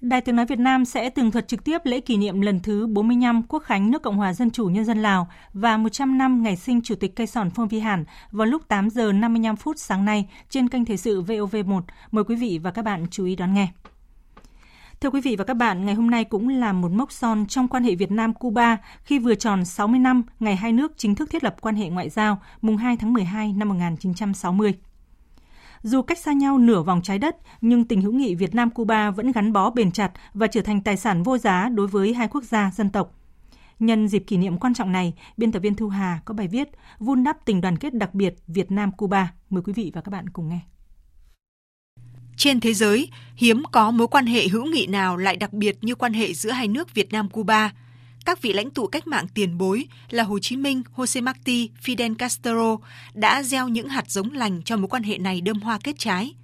Đài 0.00 0.20
Tiếng 0.20 0.36
Nói 0.36 0.46
Việt 0.46 0.58
Nam 0.58 0.84
sẽ 0.84 1.10
tường 1.10 1.30
thuật 1.30 1.48
trực 1.48 1.64
tiếp 1.64 1.78
lễ 1.84 2.00
kỷ 2.00 2.16
niệm 2.16 2.40
lần 2.40 2.60
thứ 2.60 2.86
45 2.86 3.42
Quốc 3.42 3.58
khánh 3.58 3.90
nước 3.90 4.02
Cộng 4.02 4.16
hòa 4.16 4.32
Dân 4.32 4.50
chủ 4.50 4.66
Nhân 4.66 4.84
dân 4.84 5.02
Lào 5.02 5.28
và 5.52 5.76
100 5.76 6.18
năm 6.18 6.42
ngày 6.42 6.56
sinh 6.56 6.82
Chủ 6.82 6.94
tịch 6.94 7.16
Cây 7.16 7.26
Sòn 7.26 7.50
Phong 7.50 7.68
Vi 7.68 7.80
Hàn 7.80 8.04
vào 8.30 8.46
lúc 8.46 8.68
8 8.68 8.90
giờ 8.90 9.12
55 9.12 9.56
phút 9.56 9.78
sáng 9.78 10.04
nay 10.04 10.28
trên 10.48 10.68
kênh 10.68 10.84
Thời 10.84 10.96
sự 10.96 11.22
VOV1. 11.22 11.80
Mời 12.10 12.24
quý 12.24 12.36
vị 12.36 12.60
và 12.62 12.70
các 12.70 12.84
bạn 12.84 13.06
chú 13.10 13.24
ý 13.24 13.36
đón 13.36 13.54
nghe. 13.54 13.68
Thưa 15.00 15.10
quý 15.10 15.20
vị 15.20 15.36
và 15.36 15.44
các 15.44 15.54
bạn, 15.54 15.86
ngày 15.86 15.94
hôm 15.94 16.10
nay 16.10 16.24
cũng 16.24 16.48
là 16.48 16.72
một 16.72 16.92
mốc 16.92 17.12
son 17.12 17.46
trong 17.46 17.68
quan 17.68 17.84
hệ 17.84 17.94
Việt 17.94 18.10
Nam-Cuba 18.10 18.76
khi 19.04 19.18
vừa 19.18 19.34
tròn 19.34 19.64
60 19.64 19.98
năm 19.98 20.22
ngày 20.40 20.56
hai 20.56 20.72
nước 20.72 20.92
chính 20.96 21.14
thức 21.14 21.30
thiết 21.30 21.44
lập 21.44 21.56
quan 21.60 21.74
hệ 21.74 21.88
ngoại 21.88 22.10
giao 22.10 22.42
mùng 22.62 22.76
2 22.76 22.96
tháng 22.96 23.12
12 23.12 23.52
năm 23.52 23.68
1960. 23.68 24.74
Dù 25.82 26.02
cách 26.02 26.18
xa 26.18 26.32
nhau 26.32 26.58
nửa 26.58 26.82
vòng 26.82 27.02
trái 27.02 27.18
đất, 27.18 27.36
nhưng 27.60 27.84
tình 27.84 28.02
hữu 28.02 28.12
nghị 28.12 28.34
Việt 28.34 28.54
Nam-Cuba 28.54 29.10
vẫn 29.10 29.32
gắn 29.32 29.52
bó 29.52 29.70
bền 29.70 29.92
chặt 29.92 30.12
và 30.34 30.46
trở 30.46 30.62
thành 30.62 30.80
tài 30.80 30.96
sản 30.96 31.22
vô 31.22 31.38
giá 31.38 31.68
đối 31.68 31.86
với 31.86 32.14
hai 32.14 32.28
quốc 32.28 32.44
gia 32.44 32.70
dân 32.70 32.90
tộc. 32.90 33.14
Nhân 33.78 34.08
dịp 34.08 34.24
kỷ 34.26 34.36
niệm 34.36 34.58
quan 34.58 34.74
trọng 34.74 34.92
này, 34.92 35.14
biên 35.36 35.52
tập 35.52 35.60
viên 35.60 35.74
Thu 35.74 35.88
Hà 35.88 36.20
có 36.24 36.34
bài 36.34 36.48
viết 36.48 36.68
Vun 36.98 37.24
đắp 37.24 37.44
tình 37.44 37.60
đoàn 37.60 37.78
kết 37.78 37.94
đặc 37.94 38.14
biệt 38.14 38.34
Việt 38.46 38.70
Nam-Cuba. 38.70 39.32
Mời 39.50 39.62
quý 39.62 39.72
vị 39.72 39.90
và 39.94 40.00
các 40.00 40.10
bạn 40.10 40.28
cùng 40.28 40.48
nghe. 40.48 40.60
Trên 42.36 42.60
thế 42.60 42.74
giới, 42.74 43.10
hiếm 43.36 43.62
có 43.72 43.90
mối 43.90 44.08
quan 44.08 44.26
hệ 44.26 44.48
hữu 44.48 44.64
nghị 44.66 44.86
nào 44.86 45.16
lại 45.16 45.36
đặc 45.36 45.52
biệt 45.52 45.78
như 45.82 45.94
quan 45.94 46.12
hệ 46.12 46.32
giữa 46.32 46.50
hai 46.50 46.68
nước 46.68 46.94
Việt 46.94 47.12
Nam-Cuba. 47.12 47.70
Các 48.24 48.42
vị 48.42 48.52
lãnh 48.52 48.70
tụ 48.70 48.86
cách 48.86 49.06
mạng 49.06 49.26
tiền 49.34 49.58
bối 49.58 49.86
là 50.10 50.22
Hồ 50.22 50.38
Chí 50.38 50.56
Minh, 50.56 50.82
Jose 50.96 51.22
Marti, 51.22 51.70
Fidel 51.84 52.14
Castro 52.14 52.76
đã 53.14 53.42
gieo 53.42 53.68
những 53.68 53.88
hạt 53.88 54.10
giống 54.10 54.32
lành 54.32 54.62
cho 54.62 54.76
mối 54.76 54.88
quan 54.88 55.02
hệ 55.02 55.18
này 55.18 55.40
đơm 55.40 55.60
hoa 55.60 55.78
kết 55.84 55.98
trái. 55.98 56.34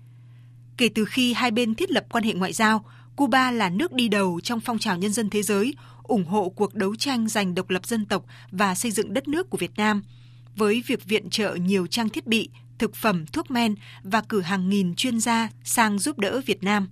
Kể 0.77 0.89
từ 0.95 1.05
khi 1.05 1.33
hai 1.33 1.51
bên 1.51 1.75
thiết 1.75 1.91
lập 1.91 2.05
quan 2.11 2.25
hệ 2.25 2.35
ngoại 2.35 2.53
giao, 2.53 2.85
Cuba 3.17 3.51
là 3.51 3.71
nước 3.71 3.93
đi 3.93 4.09
đầu 4.09 4.41
trong 4.41 4.61
phong 4.61 4.79
trào 4.79 4.97
nhân 4.97 5.13
dân 5.13 5.31
thế 5.31 5.43
giới, 5.43 5.75
ủng 6.03 6.25
hộ 6.25 6.49
cuộc 6.49 6.75
đấu 6.75 6.97
tranh 6.97 7.29
giành 7.29 7.55
độc 7.55 7.71
lập 7.71 7.87
dân 7.87 8.05
tộc 8.05 8.25
và 8.51 8.75
xây 8.75 8.91
dựng 8.91 9.15
đất 9.15 9.29
nước 9.29 9.51
của 9.51 9.59
Việt 9.59 9.77
Nam, 9.77 10.03
với 10.57 10.83
việc 10.87 11.05
viện 11.05 11.31
trợ 11.31 11.55
nhiều 11.55 11.87
trang 11.87 12.09
thiết 12.09 12.27
bị, 12.27 12.49
thực 12.79 12.95
phẩm, 12.95 13.27
thuốc 13.27 13.51
men 13.51 13.75
và 14.03 14.21
cử 14.21 14.41
hàng 14.41 14.69
nghìn 14.69 14.95
chuyên 14.95 15.21
gia 15.21 15.49
sang 15.65 15.99
giúp 15.99 16.19
đỡ 16.19 16.41
Việt 16.47 16.63
Nam. 16.63 16.89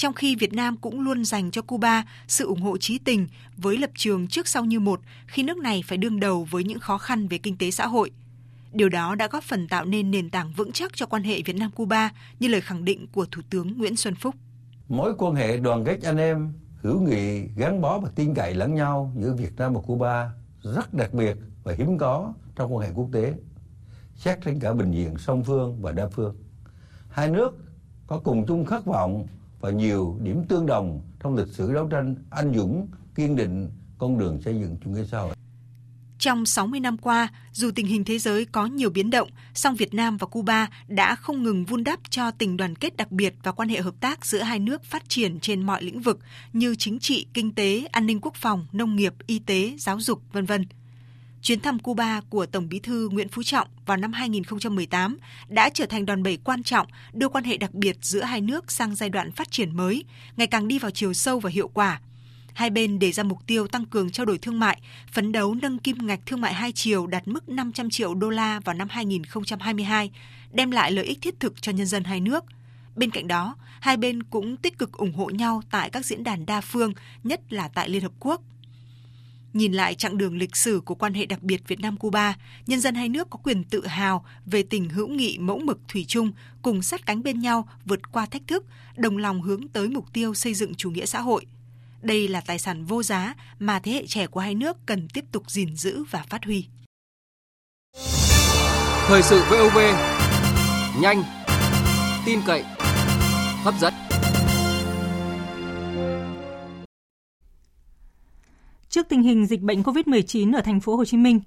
Trong 0.00 0.12
khi 0.14 0.36
Việt 0.36 0.52
Nam 0.52 0.76
cũng 0.76 1.00
luôn 1.00 1.24
dành 1.24 1.50
cho 1.50 1.62
Cuba 1.62 2.04
sự 2.28 2.46
ủng 2.46 2.60
hộ 2.60 2.78
trí 2.78 2.98
tình 2.98 3.26
với 3.56 3.76
lập 3.76 3.90
trường 3.94 4.26
trước 4.26 4.48
sau 4.48 4.64
như 4.64 4.80
một 4.80 5.00
khi 5.26 5.42
nước 5.42 5.56
này 5.56 5.82
phải 5.86 5.98
đương 5.98 6.20
đầu 6.20 6.46
với 6.50 6.64
những 6.64 6.78
khó 6.78 6.98
khăn 6.98 7.28
về 7.28 7.38
kinh 7.38 7.56
tế 7.56 7.70
xã 7.70 7.86
hội. 7.86 8.10
Điều 8.72 8.88
đó 8.88 9.14
đã 9.14 9.28
góp 9.28 9.44
phần 9.44 9.68
tạo 9.68 9.84
nên 9.84 10.10
nền 10.10 10.30
tảng 10.30 10.52
vững 10.52 10.72
chắc 10.72 10.92
cho 10.94 11.06
quan 11.06 11.22
hệ 11.22 11.42
Việt 11.42 11.56
Nam-Cuba 11.56 12.10
như 12.40 12.48
lời 12.48 12.60
khẳng 12.60 12.84
định 12.84 13.06
của 13.12 13.26
Thủ 13.30 13.42
tướng 13.50 13.78
Nguyễn 13.78 13.96
Xuân 13.96 14.14
Phúc. 14.14 14.34
Mối 14.88 15.14
quan 15.18 15.34
hệ 15.34 15.56
đoàn 15.56 15.84
kết 15.84 16.02
anh 16.02 16.16
em, 16.16 16.52
hữu 16.82 17.00
nghị, 17.00 17.40
gắn 17.56 17.80
bó 17.80 17.98
và 17.98 18.10
tin 18.14 18.34
cậy 18.34 18.54
lẫn 18.54 18.74
nhau 18.74 19.12
giữa 19.18 19.34
Việt 19.34 19.56
Nam 19.56 19.74
và 19.74 19.80
Cuba 19.80 20.30
rất 20.62 20.94
đặc 20.94 21.14
biệt 21.14 21.36
và 21.64 21.74
hiếm 21.78 21.98
có 21.98 22.32
trong 22.56 22.76
quan 22.76 22.86
hệ 22.86 22.92
quốc 22.94 23.08
tế 23.12 23.34
xét 24.16 24.38
trên 24.44 24.60
cả 24.60 24.72
bình 24.72 24.92
diện 24.92 25.18
song 25.18 25.44
phương 25.44 25.82
và 25.82 25.92
đa 25.92 26.08
phương. 26.08 26.36
Hai 27.10 27.30
nước 27.30 27.58
có 28.06 28.18
cùng 28.18 28.46
chung 28.46 28.66
khát 28.66 28.84
vọng 28.84 29.26
và 29.60 29.70
nhiều 29.70 30.18
điểm 30.22 30.44
tương 30.48 30.66
đồng 30.66 31.00
trong 31.22 31.36
lịch 31.36 31.48
sử 31.48 31.72
đấu 31.72 31.88
tranh 31.90 32.14
anh 32.30 32.54
dũng, 32.54 32.88
kiên 33.14 33.36
định 33.36 33.70
con 33.98 34.18
đường 34.18 34.40
xây 34.44 34.54
dựng 34.60 34.76
chủ 34.84 34.90
nghĩa 34.90 35.04
xã 35.04 35.18
hội. 35.18 35.34
Trong 36.18 36.46
60 36.46 36.80
năm 36.80 36.96
qua, 36.96 37.28
dù 37.52 37.70
tình 37.74 37.86
hình 37.86 38.04
thế 38.04 38.18
giới 38.18 38.44
có 38.44 38.66
nhiều 38.66 38.90
biến 38.90 39.10
động, 39.10 39.28
song 39.54 39.74
Việt 39.74 39.94
Nam 39.94 40.16
và 40.16 40.26
Cuba 40.26 40.68
đã 40.88 41.14
không 41.14 41.42
ngừng 41.42 41.64
vun 41.64 41.84
đắp 41.84 42.00
cho 42.10 42.30
tình 42.30 42.56
đoàn 42.56 42.76
kết 42.76 42.96
đặc 42.96 43.12
biệt 43.12 43.34
và 43.42 43.52
quan 43.52 43.68
hệ 43.68 43.80
hợp 43.80 43.94
tác 44.00 44.26
giữa 44.26 44.42
hai 44.42 44.58
nước 44.58 44.84
phát 44.84 45.08
triển 45.08 45.40
trên 45.40 45.62
mọi 45.62 45.82
lĩnh 45.82 46.00
vực 46.00 46.18
như 46.52 46.74
chính 46.74 46.98
trị, 46.98 47.26
kinh 47.34 47.54
tế, 47.54 47.86
an 47.92 48.06
ninh 48.06 48.20
quốc 48.20 48.34
phòng, 48.34 48.66
nông 48.72 48.96
nghiệp, 48.96 49.14
y 49.26 49.38
tế, 49.38 49.74
giáo 49.78 50.00
dục, 50.00 50.22
vân 50.32 50.44
vân. 50.44 50.66
Chuyến 51.42 51.60
thăm 51.60 51.78
Cuba 51.78 52.20
của 52.30 52.46
Tổng 52.46 52.68
Bí 52.68 52.78
thư 52.78 53.08
Nguyễn 53.08 53.28
Phú 53.28 53.42
Trọng 53.42 53.68
vào 53.86 53.96
năm 53.96 54.12
2018 54.12 55.18
đã 55.48 55.70
trở 55.74 55.86
thành 55.86 56.06
đòn 56.06 56.22
bẩy 56.22 56.38
quan 56.44 56.62
trọng 56.62 56.86
đưa 57.12 57.28
quan 57.28 57.44
hệ 57.44 57.56
đặc 57.56 57.74
biệt 57.74 57.96
giữa 58.02 58.22
hai 58.22 58.40
nước 58.40 58.70
sang 58.70 58.94
giai 58.94 59.08
đoạn 59.08 59.32
phát 59.32 59.50
triển 59.50 59.76
mới, 59.76 60.04
ngày 60.36 60.46
càng 60.46 60.68
đi 60.68 60.78
vào 60.78 60.90
chiều 60.90 61.12
sâu 61.12 61.40
và 61.40 61.50
hiệu 61.50 61.68
quả. 61.68 62.00
Hai 62.54 62.70
bên 62.70 62.98
đề 62.98 63.12
ra 63.12 63.22
mục 63.22 63.46
tiêu 63.46 63.66
tăng 63.66 63.84
cường 63.84 64.10
trao 64.10 64.26
đổi 64.26 64.38
thương 64.38 64.60
mại, 64.60 64.80
phấn 65.12 65.32
đấu 65.32 65.54
nâng 65.54 65.78
kim 65.78 66.06
ngạch 66.06 66.20
thương 66.26 66.40
mại 66.40 66.54
hai 66.54 66.72
chiều 66.72 67.06
đạt 67.06 67.28
mức 67.28 67.48
500 67.48 67.90
triệu 67.90 68.14
đô 68.14 68.30
la 68.30 68.60
vào 68.60 68.74
năm 68.74 68.88
2022, 68.90 70.10
đem 70.52 70.70
lại 70.70 70.92
lợi 70.92 71.04
ích 71.04 71.18
thiết 71.20 71.40
thực 71.40 71.62
cho 71.62 71.72
nhân 71.72 71.86
dân 71.86 72.04
hai 72.04 72.20
nước. 72.20 72.44
Bên 72.96 73.10
cạnh 73.10 73.28
đó, 73.28 73.56
hai 73.80 73.96
bên 73.96 74.22
cũng 74.22 74.56
tích 74.56 74.78
cực 74.78 74.92
ủng 74.92 75.12
hộ 75.12 75.30
nhau 75.30 75.62
tại 75.70 75.90
các 75.90 76.06
diễn 76.06 76.24
đàn 76.24 76.46
đa 76.46 76.60
phương, 76.60 76.92
nhất 77.24 77.52
là 77.52 77.68
tại 77.68 77.88
Liên 77.88 78.02
Hợp 78.02 78.12
Quốc, 78.20 78.42
Nhìn 79.52 79.72
lại 79.72 79.94
chặng 79.94 80.18
đường 80.18 80.36
lịch 80.36 80.56
sử 80.56 80.80
của 80.84 80.94
quan 80.94 81.14
hệ 81.14 81.26
đặc 81.26 81.42
biệt 81.42 81.68
Việt 81.68 81.80
Nam-Cuba, 81.80 82.36
nhân 82.66 82.80
dân 82.80 82.94
hai 82.94 83.08
nước 83.08 83.30
có 83.30 83.38
quyền 83.42 83.64
tự 83.64 83.86
hào 83.86 84.24
về 84.46 84.62
tình 84.62 84.88
hữu 84.88 85.08
nghị 85.08 85.38
mẫu 85.38 85.58
mực 85.58 85.78
thủy 85.88 86.04
chung, 86.08 86.32
cùng 86.62 86.82
sát 86.82 87.06
cánh 87.06 87.22
bên 87.22 87.40
nhau 87.40 87.68
vượt 87.84 88.12
qua 88.12 88.26
thách 88.26 88.42
thức, 88.46 88.64
đồng 88.96 89.16
lòng 89.16 89.42
hướng 89.42 89.68
tới 89.68 89.88
mục 89.88 90.12
tiêu 90.12 90.34
xây 90.34 90.54
dựng 90.54 90.74
chủ 90.74 90.90
nghĩa 90.90 91.06
xã 91.06 91.20
hội. 91.20 91.46
Đây 92.02 92.28
là 92.28 92.40
tài 92.40 92.58
sản 92.58 92.84
vô 92.84 93.02
giá 93.02 93.34
mà 93.58 93.78
thế 93.78 93.92
hệ 93.92 94.06
trẻ 94.06 94.26
của 94.26 94.40
hai 94.40 94.54
nước 94.54 94.76
cần 94.86 95.08
tiếp 95.08 95.24
tục 95.32 95.50
gìn 95.50 95.76
giữ 95.76 96.04
và 96.10 96.24
phát 96.28 96.44
huy. 96.44 96.66
Thời 99.06 99.22
sự 99.22 99.42
VOV, 99.50 99.78
nhanh, 101.00 101.22
tin 102.26 102.40
cậy, 102.46 102.64
hấp 103.62 103.74
dẫn. 103.80 104.09
Trước 108.90 109.08
tình 109.08 109.22
hình 109.22 109.46
dịch 109.46 109.60
bệnh 109.60 109.82
COVID-19 109.82 110.54
ở 110.56 110.60
thành 110.60 110.80
phố 110.80 110.96
Hồ 110.96 111.04
Chí 111.04 111.16
Minh, 111.16 111.40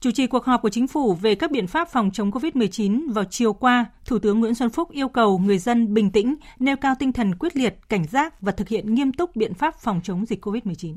chủ 0.00 0.10
trì 0.10 0.26
cuộc 0.26 0.44
họp 0.44 0.62
của 0.62 0.68
chính 0.68 0.88
phủ 0.88 1.14
về 1.14 1.34
các 1.34 1.50
biện 1.50 1.66
pháp 1.66 1.88
phòng 1.88 2.10
chống 2.12 2.30
COVID-19 2.30 3.12
vào 3.12 3.24
chiều 3.30 3.52
qua, 3.52 3.86
Thủ 4.04 4.18
tướng 4.18 4.40
Nguyễn 4.40 4.54
Xuân 4.54 4.70
Phúc 4.70 4.90
yêu 4.90 5.08
cầu 5.08 5.38
người 5.38 5.58
dân 5.58 5.94
bình 5.94 6.10
tĩnh, 6.10 6.34
nêu 6.58 6.76
cao 6.76 6.94
tinh 6.98 7.12
thần 7.12 7.34
quyết 7.34 7.56
liệt, 7.56 7.78
cảnh 7.88 8.06
giác 8.06 8.40
và 8.40 8.52
thực 8.52 8.68
hiện 8.68 8.94
nghiêm 8.94 9.12
túc 9.12 9.36
biện 9.36 9.54
pháp 9.54 9.74
phòng 9.80 10.00
chống 10.04 10.26
dịch 10.26 10.44
COVID-19. 10.46 10.96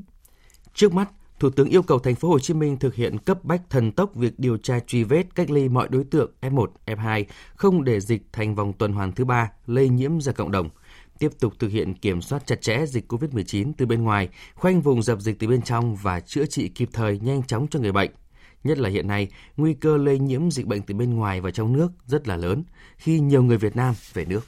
Trước 0.74 0.94
mắt, 0.94 1.08
Thủ 1.38 1.50
tướng 1.50 1.68
yêu 1.68 1.82
cầu 1.82 1.98
thành 1.98 2.14
phố 2.14 2.28
Hồ 2.28 2.38
Chí 2.38 2.54
Minh 2.54 2.76
thực 2.76 2.94
hiện 2.94 3.18
cấp 3.18 3.44
bách 3.44 3.70
thần 3.70 3.92
tốc 3.92 4.14
việc 4.14 4.38
điều 4.38 4.56
tra 4.56 4.80
truy 4.86 5.04
vết 5.04 5.34
cách 5.34 5.50
ly 5.50 5.68
mọi 5.68 5.88
đối 5.88 6.04
tượng 6.04 6.30
F1, 6.40 6.66
F2, 6.86 7.24
không 7.54 7.84
để 7.84 8.00
dịch 8.00 8.22
thành 8.32 8.54
vòng 8.54 8.72
tuần 8.72 8.92
hoàn 8.92 9.12
thứ 9.12 9.24
ba 9.24 9.50
lây 9.66 9.88
nhiễm 9.88 10.20
ra 10.20 10.32
cộng 10.32 10.50
đồng. 10.50 10.68
Tiếp 11.18 11.30
tục 11.40 11.52
thực 11.58 11.68
hiện 11.68 11.94
kiểm 11.94 12.22
soát 12.22 12.46
chặt 12.46 12.60
chẽ 12.60 12.86
dịch 12.86 13.12
COVID-19 13.12 13.72
từ 13.76 13.86
bên 13.86 14.02
ngoài, 14.02 14.28
khoanh 14.54 14.80
vùng 14.80 15.02
dập 15.02 15.20
dịch 15.20 15.38
từ 15.38 15.48
bên 15.48 15.62
trong 15.62 15.96
và 16.02 16.20
chữa 16.20 16.46
trị 16.46 16.68
kịp 16.68 16.88
thời 16.92 17.18
nhanh 17.18 17.42
chóng 17.42 17.66
cho 17.70 17.80
người 17.80 17.92
bệnh. 17.92 18.10
Nhất 18.64 18.78
là 18.78 18.88
hiện 18.88 19.08
nay, 19.08 19.28
nguy 19.56 19.74
cơ 19.74 19.96
lây 19.96 20.18
nhiễm 20.18 20.50
dịch 20.50 20.66
bệnh 20.66 20.82
từ 20.82 20.94
bên 20.94 21.14
ngoài 21.14 21.40
và 21.40 21.50
trong 21.50 21.72
nước 21.72 21.88
rất 22.06 22.28
là 22.28 22.36
lớn 22.36 22.64
khi 22.96 23.20
nhiều 23.20 23.42
người 23.42 23.58
Việt 23.58 23.76
Nam 23.76 23.94
về 24.12 24.24
nước. 24.24 24.40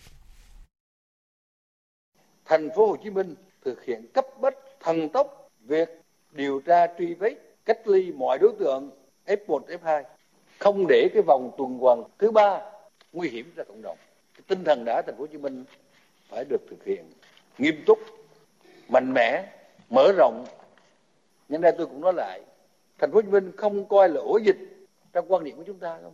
Thành 2.45 2.69
phố 2.77 2.87
Hồ 2.87 2.97
Chí 3.05 3.11
Minh 3.11 3.35
thực 3.65 3.85
hiện 3.85 4.07
cấp 4.15 4.25
bách 4.41 4.55
thần 4.81 5.09
tốc 5.09 5.51
việc 5.67 5.89
điều 6.33 6.61
tra 6.61 6.87
truy 6.99 7.15
vết 7.15 7.35
cách 7.65 7.89
ly 7.89 8.13
mọi 8.13 8.39
đối 8.39 8.53
tượng 8.59 8.91
F1, 9.27 9.61
F2 9.67 10.03
không 10.59 10.87
để 10.89 11.09
cái 11.15 11.23
vòng 11.27 11.51
tuần 11.59 11.79
hoàn 11.79 12.03
thứ 12.19 12.31
ba 12.31 12.61
nguy 13.13 13.29
hiểm 13.29 13.53
ra 13.57 13.65
cộng 13.65 13.83
đồng. 13.83 13.99
Cái 14.35 14.43
tinh 14.49 14.65
thần 14.65 14.85
đã 14.85 15.03
thành 15.07 15.15
phố 15.17 15.21
Hồ 15.21 15.27
Chí 15.27 15.39
Minh 15.39 15.65
phải 16.29 16.45
được 16.45 16.61
thực 16.71 16.85
hiện 16.85 17.05
nghiêm 17.59 17.83
túc, 17.87 17.99
mạnh 18.89 19.13
mẽ, 19.13 19.53
mở 19.91 20.13
rộng. 20.17 20.45
Nhân 21.49 21.61
đây 21.61 21.73
tôi 21.79 21.87
cũng 21.87 22.01
nói 22.01 22.13
lại, 22.17 22.41
thành 22.99 23.11
phố 23.13 23.17
Hồ 23.17 23.23
Chí 23.23 23.29
Minh 23.29 23.53
không 23.57 23.89
coi 23.89 24.09
là 24.09 24.21
ổ 24.21 24.37
dịch 24.37 24.59
trong 25.13 25.33
quan 25.33 25.45
niệm 25.45 25.57
của 25.57 25.63
chúng 25.67 25.79
ta 25.79 25.99
không 26.03 26.13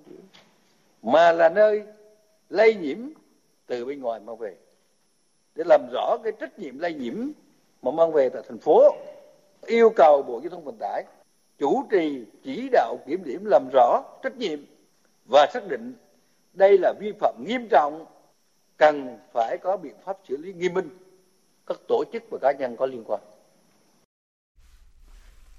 mà 1.02 1.32
là 1.32 1.48
nơi 1.48 1.82
lây 2.48 2.74
nhiễm 2.74 2.98
từ 3.66 3.84
bên 3.84 4.00
ngoài 4.00 4.20
mang 4.20 4.36
về 4.36 4.56
để 5.54 5.64
làm 5.66 5.88
rõ 5.92 6.16
cái 6.24 6.32
trách 6.40 6.58
nhiệm 6.58 6.78
lây 6.78 6.94
nhiễm 6.94 7.28
mà 7.82 7.90
mang 7.90 8.12
về 8.12 8.28
tại 8.28 8.42
thành 8.48 8.58
phố 8.58 8.94
yêu 9.66 9.90
cầu 9.90 10.22
Bộ 10.22 10.40
Giao 10.40 10.50
thông 10.50 10.64
Vận 10.64 10.76
tải 10.80 11.04
chủ 11.58 11.86
trì 11.90 12.24
chỉ 12.44 12.68
đạo 12.72 12.96
kiểm 13.06 13.24
điểm 13.24 13.44
làm 13.44 13.68
rõ 13.72 14.02
trách 14.22 14.36
nhiệm 14.36 14.58
và 15.30 15.46
xác 15.52 15.68
định 15.68 15.94
đây 16.52 16.78
là 16.78 16.92
vi 17.00 17.12
phạm 17.20 17.44
nghiêm 17.46 17.68
trọng 17.70 18.06
cần 18.76 19.18
phải 19.32 19.58
có 19.62 19.76
biện 19.76 19.94
pháp 20.04 20.16
xử 20.28 20.36
lý 20.36 20.52
nghiêm 20.52 20.74
minh 20.74 20.88
các 21.66 21.76
tổ 21.88 22.04
chức 22.12 22.22
và 22.30 22.38
cá 22.42 22.52
nhân 22.58 22.76
có 22.76 22.86
liên 22.86 23.04
quan. 23.06 23.20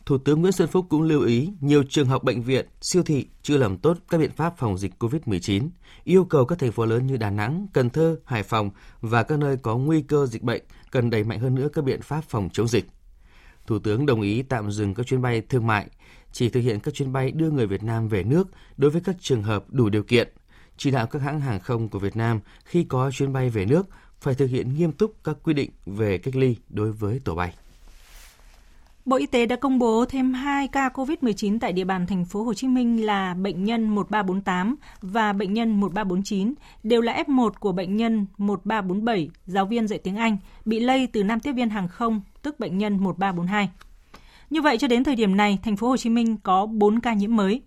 Thủ 0.06 0.18
tướng 0.18 0.42
Nguyễn 0.42 0.52
Xuân 0.52 0.68
Phúc 0.68 0.86
cũng 0.90 1.02
lưu 1.02 1.22
ý 1.22 1.50
nhiều 1.62 1.84
trường 1.90 2.08
học 2.08 2.24
bệnh 2.24 2.42
viện, 2.42 2.66
siêu 2.82 3.04
thị 3.04 3.28
chưa 3.42 3.58
làm 3.58 3.78
tốt 3.78 3.98
các 4.10 4.18
biện 4.18 4.32
pháp 4.32 4.58
phòng 4.58 4.78
dịch 4.78 4.92
COVID-19, 5.00 5.70
yêu 6.04 6.26
cầu 6.26 6.46
các 6.46 6.60
thành 6.60 6.72
phố 6.72 6.86
lớn 6.86 7.08
như 7.08 7.18
Đà 7.18 7.30
Nẵng, 7.30 7.68
Cần 7.74 7.90
Thơ, 7.90 8.20
Hải 8.26 8.44
Phòng 8.44 8.70
và 9.02 9.24
các 9.24 9.40
nơi 9.40 9.58
có 9.58 9.78
nguy 9.78 10.02
cơ 10.02 10.26
dịch 10.26 10.44
bệnh 10.44 10.62
cần 10.92 11.10
đẩy 11.10 11.24
mạnh 11.24 11.40
hơn 11.40 11.56
nữa 11.56 11.68
các 11.74 11.84
biện 11.84 12.02
pháp 12.02 12.24
phòng 12.28 12.50
chống 12.54 12.68
dịch. 12.68 12.86
Thủ 13.68 13.80
tướng 13.80 14.06
đồng 14.06 14.22
ý 14.22 14.42
tạm 14.42 14.72
dừng 14.72 14.94
các 14.94 15.06
chuyến 15.06 15.22
bay 15.22 15.42
thương 15.42 15.68
mại, 15.68 15.88
chỉ 16.32 16.50
thực 16.50 16.60
hiện 16.60 16.80
các 16.80 16.94
chuyến 16.94 17.14
bay 17.14 17.32
đưa 17.32 17.52
người 17.52 17.68
Việt 17.68 17.84
Nam 17.84 18.08
về 18.08 18.24
nước 18.24 18.48
đối 18.78 18.92
với 18.92 19.02
các 19.06 19.16
trường 19.20 19.44
hợp 19.44 19.66
đủ 19.70 19.90
điều 19.90 20.04
kiện. 20.04 20.34
Chỉ 20.78 20.92
đạo 20.92 21.08
các 21.08 21.22
hãng 21.22 21.42
hàng 21.42 21.60
không 21.60 21.90
của 21.90 22.00
Việt 22.00 22.16
Nam 22.16 22.40
khi 22.66 22.84
có 22.84 23.12
chuyến 23.12 23.34
bay 23.34 23.50
về 23.50 23.66
nước 23.66 23.90
phải 24.22 24.36
thực 24.36 24.50
hiện 24.50 24.74
nghiêm 24.78 24.92
túc 24.92 25.24
các 25.24 25.38
quy 25.44 25.54
định 25.54 25.70
về 25.86 26.18
cách 26.18 26.36
ly 26.36 26.56
đối 26.70 26.92
với 26.92 27.20
tổ 27.26 27.36
bay. 27.36 27.54
Bộ 29.06 29.18
Y 29.18 29.26
tế 29.26 29.46
đã 29.46 29.56
công 29.56 29.80
bố 29.80 30.06
thêm 30.10 30.34
2 30.34 30.68
ca 30.68 30.90
COVID-19 30.90 31.60
tại 31.60 31.74
địa 31.74 31.84
bàn 31.84 32.08
thành 32.08 32.26
phố 32.26 32.44
Hồ 32.44 32.54
Chí 32.54 32.68
Minh 32.68 33.06
là 33.06 33.34
bệnh 33.34 33.64
nhân 33.64 33.96
1348 33.96 34.76
và 35.02 35.34
bệnh 35.34 35.54
nhân 35.54 35.80
1349, 35.80 36.54
đều 36.84 37.02
là 37.02 37.24
F1 37.28 37.50
của 37.60 37.72
bệnh 37.72 37.98
nhân 37.98 38.26
1347, 38.38 39.30
giáo 39.46 39.66
viên 39.66 39.88
dạy 39.88 40.00
tiếng 40.00 40.16
Anh, 40.16 40.38
bị 40.66 40.80
lây 40.80 41.08
từ 41.08 41.24
nam 41.24 41.40
tiếp 41.40 41.52
viên 41.52 41.70
hàng 41.70 41.88
không, 41.88 42.22
tức 42.42 42.60
bệnh 42.60 42.78
nhân 42.78 42.98
1342. 42.98 43.70
Như 44.50 44.62
vậy 44.62 44.78
cho 44.78 44.88
đến 44.88 45.04
thời 45.04 45.16
điểm 45.16 45.38
này, 45.38 45.60
thành 45.64 45.78
phố 45.78 45.88
Hồ 45.88 45.98
Chí 45.98 46.10
Minh 46.10 46.38
có 46.38 46.66
4 46.66 47.00
ca 47.00 47.14
nhiễm 47.14 47.36
mới. 47.36 47.62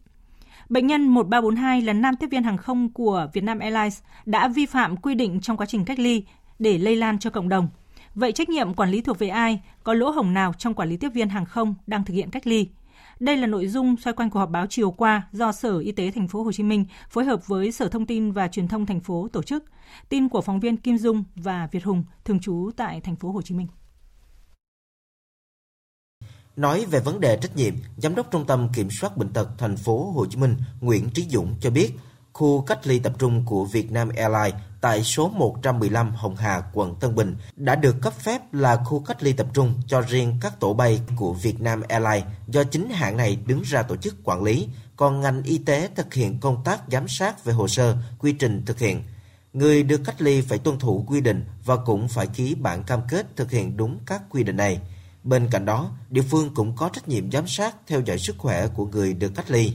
Bệnh 0.68 0.86
nhân 0.86 1.08
1342 1.08 1.82
là 1.82 1.92
nam 1.92 2.16
tiếp 2.16 2.26
viên 2.30 2.42
hàng 2.42 2.56
không 2.56 2.92
của 2.92 3.28
Vietnam 3.32 3.58
Airlines 3.58 4.00
đã 4.26 4.48
vi 4.48 4.66
phạm 4.66 4.96
quy 4.96 5.14
định 5.14 5.40
trong 5.40 5.56
quá 5.56 5.66
trình 5.66 5.84
cách 5.84 5.98
ly 5.98 6.24
để 6.58 6.78
lây 6.78 6.96
lan 6.96 7.18
cho 7.18 7.30
cộng 7.30 7.48
đồng. 7.48 7.68
Vậy 8.14 8.32
trách 8.32 8.48
nhiệm 8.48 8.74
quản 8.74 8.90
lý 8.90 9.00
thuộc 9.00 9.18
về 9.18 9.28
ai? 9.28 9.60
Có 9.82 9.94
lỗ 9.94 10.10
hổng 10.10 10.34
nào 10.34 10.52
trong 10.58 10.74
quản 10.74 10.88
lý 10.88 10.96
tiếp 10.96 11.08
viên 11.08 11.28
hàng 11.28 11.44
không 11.44 11.74
đang 11.86 12.04
thực 12.04 12.14
hiện 12.14 12.30
cách 12.30 12.46
ly? 12.46 12.68
Đây 13.20 13.36
là 13.36 13.46
nội 13.46 13.66
dung 13.66 13.96
xoay 13.96 14.14
quanh 14.14 14.30
cuộc 14.30 14.38
họp 14.38 14.50
báo 14.50 14.66
chiều 14.66 14.90
qua 14.90 15.22
do 15.32 15.52
Sở 15.52 15.78
Y 15.78 15.92
tế 15.92 16.10
thành 16.10 16.28
phố 16.28 16.42
Hồ 16.42 16.52
Chí 16.52 16.62
Minh 16.62 16.84
phối 17.10 17.24
hợp 17.24 17.46
với 17.46 17.72
Sở 17.72 17.88
Thông 17.88 18.06
tin 18.06 18.32
và 18.32 18.48
Truyền 18.48 18.68
thông 18.68 18.86
thành 18.86 19.00
phố 19.00 19.28
tổ 19.32 19.42
chức. 19.42 19.64
Tin 20.08 20.28
của 20.28 20.40
phóng 20.40 20.60
viên 20.60 20.76
Kim 20.76 20.98
Dung 20.98 21.24
và 21.36 21.68
Việt 21.72 21.84
Hùng, 21.84 22.04
thường 22.24 22.40
trú 22.40 22.70
tại 22.76 23.00
thành 23.00 23.16
phố 23.16 23.30
Hồ 23.30 23.42
Chí 23.42 23.54
Minh. 23.54 23.66
Nói 26.58 26.84
về 26.84 27.00
vấn 27.00 27.20
đề 27.20 27.36
trách 27.36 27.56
nhiệm, 27.56 27.74
Giám 27.96 28.14
đốc 28.14 28.30
Trung 28.30 28.46
tâm 28.46 28.68
Kiểm 28.74 28.88
soát 28.90 29.16
Bệnh 29.16 29.28
tật 29.28 29.48
thành 29.58 29.76
phố 29.76 30.10
Hồ 30.10 30.26
Chí 30.30 30.36
Minh 30.36 30.56
Nguyễn 30.80 31.10
Trí 31.10 31.26
Dũng 31.30 31.54
cho 31.60 31.70
biết, 31.70 31.92
khu 32.32 32.60
cách 32.62 32.86
ly 32.86 32.98
tập 32.98 33.12
trung 33.18 33.42
của 33.46 33.64
Vietnam 33.64 34.08
Airlines 34.08 34.60
tại 34.80 35.04
số 35.04 35.28
115 35.28 36.12
Hồng 36.14 36.36
Hà, 36.36 36.62
quận 36.72 36.94
Tân 37.00 37.14
Bình 37.14 37.36
đã 37.56 37.76
được 37.76 37.96
cấp 38.02 38.12
phép 38.12 38.54
là 38.54 38.76
khu 38.76 39.00
cách 39.00 39.22
ly 39.22 39.32
tập 39.32 39.46
trung 39.54 39.74
cho 39.86 40.00
riêng 40.00 40.38
các 40.40 40.60
tổ 40.60 40.74
bay 40.74 41.00
của 41.16 41.32
Vietnam 41.32 41.82
Airlines 41.88 42.24
do 42.48 42.64
chính 42.64 42.90
hãng 42.90 43.16
này 43.16 43.38
đứng 43.46 43.62
ra 43.62 43.82
tổ 43.82 43.96
chức 43.96 44.14
quản 44.24 44.42
lý, 44.42 44.68
còn 44.96 45.20
ngành 45.20 45.42
y 45.42 45.58
tế 45.58 45.88
thực 45.96 46.14
hiện 46.14 46.40
công 46.40 46.64
tác 46.64 46.80
giám 46.92 47.08
sát 47.08 47.44
về 47.44 47.52
hồ 47.52 47.68
sơ, 47.68 47.96
quy 48.18 48.32
trình 48.32 48.62
thực 48.66 48.78
hiện. 48.78 49.02
Người 49.52 49.82
được 49.82 50.00
cách 50.04 50.22
ly 50.22 50.40
phải 50.40 50.58
tuân 50.58 50.78
thủ 50.78 51.04
quy 51.08 51.20
định 51.20 51.44
và 51.64 51.76
cũng 51.76 52.08
phải 52.08 52.26
ký 52.26 52.54
bản 52.54 52.82
cam 52.82 53.00
kết 53.08 53.36
thực 53.36 53.50
hiện 53.50 53.76
đúng 53.76 53.98
các 54.06 54.22
quy 54.30 54.42
định 54.42 54.56
này. 54.56 54.80
Bên 55.28 55.48
cạnh 55.50 55.64
đó, 55.64 55.90
địa 56.10 56.22
phương 56.22 56.50
cũng 56.54 56.76
có 56.76 56.88
trách 56.88 57.08
nhiệm 57.08 57.30
giám 57.30 57.46
sát 57.46 57.76
theo 57.86 58.00
dõi 58.00 58.18
sức 58.18 58.38
khỏe 58.38 58.68
của 58.68 58.86
người 58.86 59.14
được 59.14 59.32
cách 59.34 59.50
ly. 59.50 59.72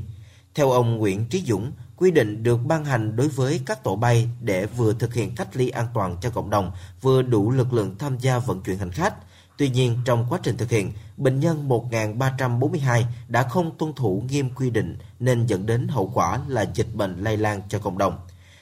Theo 0.55 0.72
ông 0.72 0.98
Nguyễn 0.98 1.25
Trí 1.25 1.43
Dũng, 1.48 1.72
quy 1.95 2.12
định 2.12 2.43
được 2.43 2.60
ban 2.65 2.86
hành 2.86 3.15
đối 3.15 3.27
với 3.27 3.62
các 3.65 3.83
tổ 3.83 3.95
bay 3.95 4.29
để 4.41 4.65
vừa 4.65 4.93
thực 4.93 5.13
hiện 5.13 5.36
cách 5.36 5.55
ly 5.55 5.69
an 5.69 5.88
toàn 5.93 6.17
cho 6.22 6.29
cộng 6.29 6.50
đồng, 6.50 6.72
vừa 7.01 7.22
đủ 7.22 7.51
lực 7.51 7.74
lượng 7.74 7.95
tham 8.00 8.17
gia 8.19 8.39
vận 8.39 8.62
chuyển 8.62 8.77
hành 8.77 8.91
khách. 8.91 9.13
Tuy 9.57 9.69
nhiên, 9.69 9.98
trong 10.05 10.25
quá 10.29 10.39
trình 10.43 10.57
thực 10.57 10.69
hiện, 10.69 10.93
bệnh 11.17 11.39
nhân 11.39 11.67
1342 11.67 13.05
đã 13.27 13.43
không 13.43 13.77
tuân 13.77 13.93
thủ 13.93 14.24
nghiêm 14.29 14.50
quy 14.55 14.69
định 14.69 14.98
nên 15.19 15.45
dẫn 15.45 15.65
đến 15.65 15.88
hậu 15.88 16.12
quả 16.13 16.39
là 16.48 16.65
dịch 16.74 16.95
bệnh 16.95 17.24
lây 17.24 17.38
lan 17.38 17.62
cho 17.69 17.79
cộng 17.79 17.98
đồng. 17.98 18.17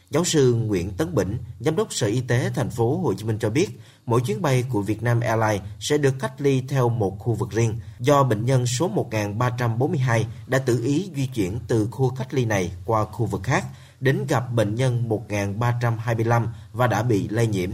Giáo 0.09 0.23
sư 0.23 0.53
Nguyễn 0.53 0.91
Tấn 0.91 1.15
Bỉnh, 1.15 1.37
giám 1.59 1.75
đốc 1.75 1.93
Sở 1.93 2.07
Y 2.07 2.21
tế 2.21 2.51
thành 2.55 2.69
phố 2.69 2.97
Hồ 2.97 3.13
Chí 3.13 3.25
Minh 3.25 3.39
cho 3.39 3.49
biết, 3.49 3.79
mỗi 4.11 4.21
chuyến 4.21 4.41
bay 4.41 4.63
của 4.69 4.81
Vietnam 4.81 5.19
Airlines 5.19 5.61
sẽ 5.79 5.97
được 5.97 6.13
cách 6.19 6.31
ly 6.37 6.63
theo 6.69 6.89
một 6.89 7.19
khu 7.19 7.33
vực 7.33 7.49
riêng 7.51 7.75
do 7.99 8.23
bệnh 8.23 8.45
nhân 8.45 8.65
số 8.65 8.87
1342 8.87 10.25
đã 10.47 10.59
tự 10.59 10.83
ý 10.83 11.09
di 11.15 11.27
chuyển 11.27 11.59
từ 11.67 11.87
khu 11.91 12.11
cách 12.17 12.33
ly 12.33 12.45
này 12.45 12.71
qua 12.85 13.05
khu 13.05 13.25
vực 13.25 13.41
khác 13.43 13.63
đến 13.99 14.17
gặp 14.29 14.43
bệnh 14.55 14.75
nhân 14.75 15.09
1325 15.09 16.47
và 16.73 16.87
đã 16.87 17.03
bị 17.03 17.27
lây 17.29 17.47
nhiễm. 17.47 17.69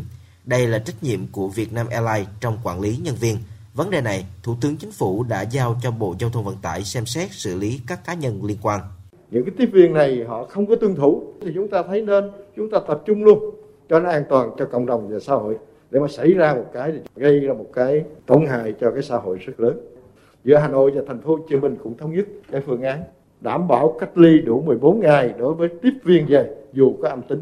Đây 0.46 0.68
là 0.68 0.80
trách 0.80 1.04
nhiệm 1.04 1.28
của 1.28 1.48
Vietnam 1.48 1.88
Airlines 1.88 2.28
trong 2.40 2.58
quản 2.64 2.82
lý 2.82 2.98
nhân 2.98 3.16
viên. 3.16 3.38
Vấn 3.74 3.90
đề 3.90 4.02
này, 4.02 4.26
Thủ 4.44 4.56
tướng 4.62 4.78
Chính 4.78 4.92
phủ 4.92 5.24
đã 5.24 5.42
giao 5.42 5.80
cho 5.82 5.92
Bộ 5.92 6.16
Giao 6.20 6.30
thông 6.30 6.44
Vận 6.44 6.56
tải 6.62 6.84
xem 6.84 7.06
xét 7.06 7.32
xử 7.32 7.56
lý 7.56 7.80
các 7.88 8.06
cá 8.06 8.14
nhân 8.14 8.46
liên 8.46 8.58
quan 8.62 8.82
những 9.32 9.46
cái 9.46 9.54
tiếp 9.58 9.70
viên 9.74 9.94
này 9.94 10.24
họ 10.28 10.46
không 10.46 10.68
có 10.68 10.76
tuân 10.76 10.96
thủ 10.96 11.24
thì 11.42 11.52
chúng 11.56 11.68
ta 11.68 11.84
thấy 11.84 12.02
nên 12.02 12.32
chúng 12.56 12.70
ta 12.70 12.78
tập 12.88 13.02
trung 13.06 13.24
luôn 13.24 13.40
cho 13.90 14.00
nó 14.00 14.10
an 14.10 14.24
toàn 14.30 14.52
cho 14.58 14.66
cộng 14.66 14.86
đồng 14.86 15.10
và 15.10 15.20
xã 15.20 15.34
hội 15.34 15.58
để 15.92 16.00
mà 16.00 16.08
xảy 16.08 16.34
ra 16.34 16.54
một 16.54 16.66
cái 16.74 16.94
gây 17.16 17.40
ra 17.40 17.54
một 17.54 17.68
cái 17.74 18.04
tổn 18.26 18.46
hại 18.46 18.74
cho 18.80 18.92
cái 18.92 19.04
xã 19.04 19.18
hội 19.18 19.38
rất 19.38 19.60
lớn 19.60 19.80
giữa 20.44 20.58
Hà 20.58 20.68
Nội 20.68 20.92
và 20.96 21.02
thành 21.08 21.22
phố 21.22 21.36
Hồ 21.36 21.46
Chí 21.50 21.56
Minh 21.56 21.78
cũng 21.84 21.98
thống 21.98 22.16
nhất 22.16 22.26
cái 22.52 22.62
phương 22.62 22.82
án 22.82 23.04
đảm 23.42 23.68
bảo 23.68 23.98
cách 24.00 24.18
ly 24.18 24.42
đủ 24.42 24.62
14 24.62 25.00
ngày 25.00 25.34
đối 25.38 25.54
với 25.54 25.70
tiếp 25.82 25.94
viên 26.04 26.26
về 26.26 26.56
dù 26.74 26.98
có 27.02 27.10
âm 27.10 27.22
tính. 27.22 27.42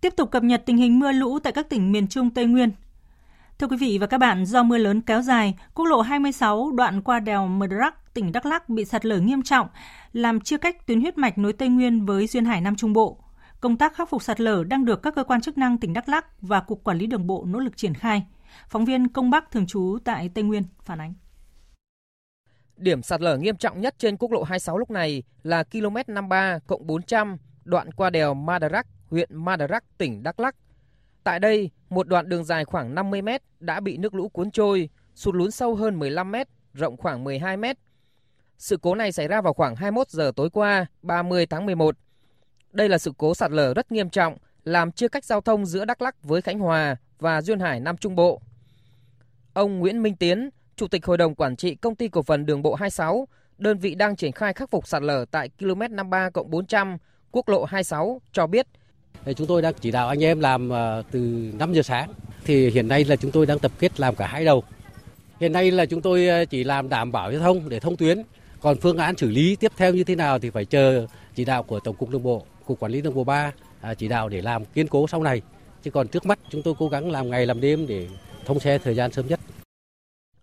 Tiếp 0.00 0.12
tục 0.16 0.30
cập 0.30 0.42
nhật 0.42 0.62
tình 0.66 0.76
hình 0.76 0.98
mưa 0.98 1.12
lũ 1.12 1.38
tại 1.38 1.52
các 1.52 1.68
tỉnh 1.68 1.92
miền 1.92 2.08
Trung 2.08 2.30
Tây 2.30 2.46
Nguyên. 2.46 2.70
Thưa 3.58 3.66
quý 3.66 3.76
vị 3.80 3.98
và 4.00 4.06
các 4.06 4.18
bạn, 4.18 4.46
do 4.46 4.62
mưa 4.62 4.78
lớn 4.78 5.00
kéo 5.00 5.22
dài, 5.22 5.54
quốc 5.74 5.84
lộ 5.84 6.00
26 6.00 6.70
đoạn 6.72 7.02
qua 7.02 7.20
đèo 7.20 7.46
Mờ 7.46 7.66
Đắc 7.66 8.14
tỉnh 8.14 8.32
Đắk 8.32 8.46
Lắk 8.46 8.68
bị 8.68 8.84
sạt 8.84 9.06
lở 9.06 9.18
nghiêm 9.18 9.42
trọng, 9.42 9.68
làm 10.12 10.40
chia 10.40 10.58
cách 10.58 10.86
tuyến 10.86 11.00
huyết 11.00 11.18
mạch 11.18 11.38
nối 11.38 11.52
Tây 11.52 11.68
Nguyên 11.68 12.06
với 12.06 12.26
duyên 12.26 12.44
hải 12.44 12.60
Nam 12.60 12.76
Trung 12.76 12.92
Bộ. 12.92 13.18
Công 13.62 13.78
tác 13.78 13.94
khắc 13.94 14.08
phục 14.08 14.22
sạt 14.22 14.40
lở 14.40 14.64
đang 14.64 14.84
được 14.84 15.02
các 15.02 15.14
cơ 15.14 15.24
quan 15.24 15.40
chức 15.40 15.58
năng 15.58 15.78
tỉnh 15.78 15.92
Đắk 15.92 16.08
Lắk 16.08 16.26
và 16.40 16.60
Cục 16.60 16.84
Quản 16.84 16.98
lý 16.98 17.06
Đường 17.06 17.26
bộ 17.26 17.44
nỗ 17.48 17.58
lực 17.58 17.76
triển 17.76 17.94
khai. 17.94 18.26
Phóng 18.68 18.84
viên 18.84 19.08
Công 19.08 19.30
Bắc 19.30 19.50
thường 19.50 19.66
trú 19.66 19.98
tại 20.04 20.30
Tây 20.34 20.44
Nguyên 20.44 20.62
phản 20.82 21.00
ánh. 21.00 21.14
Điểm 22.76 23.02
sạt 23.02 23.20
lở 23.20 23.36
nghiêm 23.36 23.56
trọng 23.56 23.80
nhất 23.80 23.94
trên 23.98 24.16
quốc 24.16 24.32
lộ 24.32 24.42
26 24.42 24.78
lúc 24.78 24.90
này 24.90 25.22
là 25.42 25.64
km 25.64 25.96
53 26.06 26.58
400 26.80 27.36
đoạn 27.64 27.92
qua 27.92 28.10
đèo 28.10 28.34
Madarak, 28.34 28.86
huyện 29.10 29.44
Madarak, 29.44 29.98
tỉnh 29.98 30.22
Đắk 30.22 30.40
Lắk. 30.40 30.56
Tại 31.24 31.40
đây, 31.40 31.70
một 31.90 32.08
đoạn 32.08 32.28
đường 32.28 32.44
dài 32.44 32.64
khoảng 32.64 32.94
50 32.94 33.22
mét 33.22 33.42
đã 33.60 33.80
bị 33.80 33.96
nước 33.96 34.14
lũ 34.14 34.28
cuốn 34.28 34.50
trôi, 34.50 34.88
sụt 35.14 35.34
lún 35.34 35.50
sâu 35.50 35.74
hơn 35.74 35.98
15 35.98 36.32
mét, 36.32 36.48
rộng 36.74 36.96
khoảng 36.96 37.24
12 37.24 37.56
mét. 37.56 37.78
Sự 38.58 38.76
cố 38.82 38.94
này 38.94 39.12
xảy 39.12 39.28
ra 39.28 39.40
vào 39.40 39.52
khoảng 39.52 39.76
21 39.76 40.08
giờ 40.10 40.32
tối 40.36 40.50
qua, 40.50 40.86
30 41.02 41.46
tháng 41.46 41.66
11. 41.66 41.96
Đây 42.72 42.88
là 42.88 42.98
sự 42.98 43.12
cố 43.18 43.34
sạt 43.34 43.50
lở 43.50 43.74
rất 43.74 43.92
nghiêm 43.92 44.10
trọng, 44.10 44.36
làm 44.64 44.92
chia 44.92 45.08
cách 45.08 45.24
giao 45.24 45.40
thông 45.40 45.66
giữa 45.66 45.84
Đắk 45.84 46.02
Lắk 46.02 46.24
với 46.24 46.42
Khánh 46.42 46.58
Hòa 46.58 46.96
và 47.18 47.42
Duyên 47.42 47.60
Hải 47.60 47.80
Nam 47.80 47.96
Trung 47.96 48.16
Bộ. 48.16 48.40
Ông 49.52 49.78
Nguyễn 49.78 50.02
Minh 50.02 50.16
Tiến, 50.16 50.50
Chủ 50.76 50.88
tịch 50.88 51.06
Hội 51.06 51.18
đồng 51.18 51.34
Quản 51.34 51.56
trị 51.56 51.74
Công 51.74 51.94
ty 51.94 52.08
Cổ 52.08 52.22
phần 52.22 52.46
Đường 52.46 52.62
bộ 52.62 52.74
26, 52.74 53.28
đơn 53.58 53.78
vị 53.78 53.94
đang 53.94 54.16
triển 54.16 54.32
khai 54.32 54.52
khắc 54.52 54.70
phục 54.70 54.86
sạt 54.86 55.02
lở 55.02 55.24
tại 55.30 55.48
km 55.58 55.80
53 55.90 56.30
400 56.46 56.96
quốc 57.30 57.48
lộ 57.48 57.64
26 57.64 58.20
cho 58.32 58.46
biết. 58.46 58.66
Chúng 59.36 59.46
tôi 59.46 59.62
đang 59.62 59.74
chỉ 59.80 59.90
đạo 59.90 60.08
anh 60.08 60.24
em 60.24 60.40
làm 60.40 60.68
ờ, 60.68 61.02
từ 61.10 61.52
5 61.58 61.72
giờ 61.72 61.82
sáng. 61.82 62.12
Thì 62.44 62.70
hiện 62.70 62.88
nay 62.88 63.04
là 63.04 63.16
chúng 63.16 63.30
tôi 63.30 63.46
đang 63.46 63.58
tập 63.58 63.72
kết 63.78 64.00
làm 64.00 64.14
cả 64.16 64.26
hai 64.26 64.44
đầu. 64.44 64.62
Hiện 65.40 65.52
nay 65.52 65.70
là 65.70 65.86
chúng 65.86 66.02
tôi 66.02 66.28
ờ, 66.28 66.44
chỉ 66.44 66.64
làm 66.64 66.88
đảm 66.88 67.12
bảo 67.12 67.32
giao 67.32 67.40
thông 67.40 67.68
để 67.68 67.80
thông 67.80 67.96
tuyến. 67.96 68.22
Còn 68.60 68.76
phương 68.80 68.98
án 68.98 69.16
xử 69.16 69.30
lý 69.30 69.56
tiếp 69.56 69.72
theo 69.76 69.94
như 69.94 70.04
thế 70.04 70.14
nào 70.14 70.38
thì 70.38 70.50
phải 70.50 70.64
chờ 70.64 71.06
chỉ 71.34 71.44
đạo 71.44 71.62
của 71.62 71.80
Tổng 71.80 71.96
cục 71.96 72.10
Đường 72.10 72.22
bộ, 72.22 72.46
Cục 72.66 72.80
Quản 72.80 72.92
lý 72.92 73.00
Đường 73.00 73.14
bộ 73.14 73.24
3 73.24 73.52
à, 73.80 73.94
chỉ 73.94 74.08
đạo 74.08 74.28
để 74.28 74.42
làm 74.42 74.64
kiên 74.64 74.88
cố 74.88 75.06
sau 75.06 75.22
này. 75.22 75.42
Chứ 75.82 75.90
còn 75.90 76.08
trước 76.08 76.26
mắt 76.26 76.38
chúng 76.48 76.62
tôi 76.62 76.74
cố 76.78 76.88
gắng 76.88 77.10
làm 77.10 77.30
ngày 77.30 77.46
làm 77.46 77.60
đêm 77.60 77.86
để 77.86 78.08
thông 78.44 78.60
xe 78.60 78.78
thời 78.78 78.94
gian 78.94 79.12
sớm 79.12 79.26
nhất. 79.26 79.40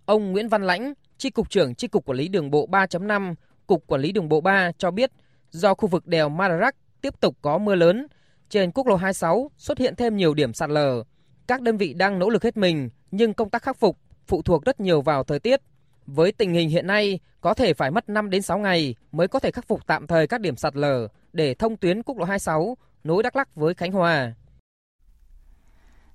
Ông 0.06 0.32
Nguyễn 0.32 0.50
Văn 0.50 0.64
Lãnh, 0.64 0.94
Tri 1.18 1.30
Cục 1.30 1.50
trưởng 1.50 1.76
Tri 1.76 1.88
Cục 1.88 2.06
Quản 2.06 2.18
lý 2.18 2.28
Đường 2.28 2.52
bộ 2.52 2.68
3.5, 2.68 3.36
Cục 3.68 3.88
Quản 3.88 4.02
lý 4.02 4.12
Đường 4.12 4.30
bộ 4.30 4.42
3 4.42 4.72
cho 4.78 4.92
biết 4.92 5.12
do 5.52 5.74
khu 5.74 5.88
vực 5.88 6.08
đèo 6.08 6.30
Madarak 6.30 6.76
tiếp 7.02 7.14
tục 7.20 7.38
có 7.42 7.58
mưa 7.58 7.76
lớn, 7.76 8.08
trên 8.50 8.72
quốc 8.72 8.88
lộ 8.88 8.96
26 8.96 9.52
xuất 9.58 9.78
hiện 9.78 9.96
thêm 9.96 10.18
nhiều 10.18 10.34
điểm 10.34 10.54
sạt 10.54 10.70
lở. 10.70 11.04
Các 11.48 11.62
đơn 11.62 11.78
vị 11.78 11.94
đang 11.94 12.20
nỗ 12.20 12.30
lực 12.30 12.44
hết 12.44 12.58
mình, 12.58 12.90
nhưng 13.12 13.34
công 13.34 13.50
tác 13.50 13.64
khắc 13.64 13.78
phục 13.78 13.98
phụ 14.28 14.42
thuộc 14.42 14.66
rất 14.66 14.80
nhiều 14.80 15.02
vào 15.02 15.24
thời 15.24 15.40
tiết. 15.40 15.62
Với 16.06 16.32
tình 16.32 16.54
hình 16.54 16.70
hiện 16.70 16.88
nay, 16.88 17.20
có 17.42 17.54
thể 17.54 17.74
phải 17.74 17.92
mất 17.92 18.10
5 18.10 18.30
đến 18.30 18.42
6 18.42 18.60
ngày 18.60 18.96
mới 19.12 19.28
có 19.28 19.40
thể 19.40 19.52
khắc 19.52 19.68
phục 19.68 19.88
tạm 19.88 20.08
thời 20.08 20.28
các 20.28 20.42
điểm 20.42 20.56
sạt 20.56 20.76
lở 20.76 21.08
để 21.34 21.54
thông 21.54 21.78
tuyến 21.78 22.04
quốc 22.04 22.18
lộ 22.18 22.26
26 22.26 22.78
nối 23.04 23.24
Đắk 23.24 23.36
Lắk 23.36 23.56
với 23.56 23.74
Khánh 23.74 23.92
Hòa. 23.92 24.34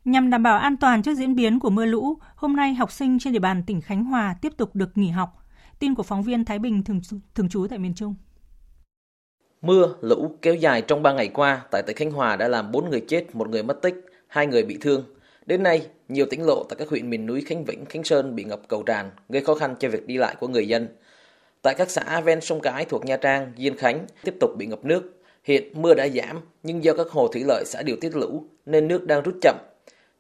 Nhằm 0.05 0.31
đảm 0.31 0.43
bảo 0.43 0.59
an 0.59 0.77
toàn 0.77 1.03
trước 1.03 1.15
diễn 1.15 1.35
biến 1.35 1.61
của 1.61 1.71
mưa 1.71 1.87
lũ, 1.87 2.19
hôm 2.37 2.57
nay 2.57 2.75
học 2.75 2.93
sinh 2.93 3.19
trên 3.19 3.33
địa 3.33 3.39
bàn 3.39 3.63
tỉnh 3.67 3.81
Khánh 3.81 4.05
Hòa 4.05 4.37
tiếp 4.41 4.53
tục 4.57 4.77
được 4.77 4.99
nghỉ 4.99 5.09
học. 5.09 5.47
Tin 5.79 5.95
của 5.95 6.03
phóng 6.03 6.23
viên 6.23 6.45
Thái 6.45 6.59
Bình 6.59 6.83
thường, 6.83 7.01
thường 7.35 7.49
trú 7.49 7.67
tại 7.71 7.79
miền 7.79 7.95
Trung. 7.95 8.15
Mưa, 9.63 9.95
lũ 10.01 10.37
kéo 10.43 10.55
dài 10.55 10.83
trong 10.83 11.03
3 11.03 11.13
ngày 11.13 11.29
qua 11.29 11.63
tại 11.71 11.83
tỉnh 11.87 11.97
Khánh 11.97 12.11
Hòa 12.11 12.37
đã 12.37 12.49
làm 12.49 12.73
4 12.73 12.91
người 12.91 13.05
chết, 13.09 13.35
một 13.35 13.49
người 13.49 13.63
mất 13.63 13.83
tích, 13.83 13.95
hai 14.29 14.47
người 14.47 14.63
bị 14.63 14.79
thương. 14.81 15.05
Đến 15.47 15.63
nay, 15.63 15.87
nhiều 16.09 16.27
tỉnh 16.31 16.43
lộ 16.43 16.65
tại 16.65 16.77
các 16.79 16.89
huyện 16.89 17.11
miền 17.11 17.27
núi 17.27 17.45
Khánh 17.47 17.65
Vĩnh, 17.65 17.85
Khánh 17.85 18.05
Sơn 18.05 18.35
bị 18.35 18.45
ngập 18.45 18.61
cầu 18.69 18.83
tràn, 18.83 19.11
gây 19.29 19.45
khó 19.45 19.55
khăn 19.55 19.75
cho 19.81 19.89
việc 19.89 20.07
đi 20.07 20.17
lại 20.17 20.37
của 20.41 20.49
người 20.49 20.69
dân. 20.69 20.89
Tại 21.65 21.75
các 21.75 21.91
xã 21.91 22.21
ven 22.21 22.41
sông 22.41 22.61
Cái 22.61 22.85
thuộc 22.85 23.05
Nha 23.05 23.17
Trang, 23.17 23.53
Diên 23.59 23.77
Khánh 23.77 24.07
tiếp 24.25 24.35
tục 24.41 24.51
bị 24.59 24.67
ngập 24.67 24.85
nước. 24.85 25.03
Hiện 25.45 25.83
mưa 25.83 25.95
đã 25.95 26.09
giảm, 26.09 26.41
nhưng 26.63 26.85
do 26.85 26.95
các 26.95 27.09
hồ 27.09 27.29
thủy 27.29 27.43
lợi 27.47 27.65
xã 27.67 27.83
điều 27.83 27.97
tiết 28.01 28.17
lũ 28.17 28.45
nên 28.67 28.89
nước 28.89 29.07
đang 29.07 29.23
rút 29.23 29.35
chậm. 29.43 29.57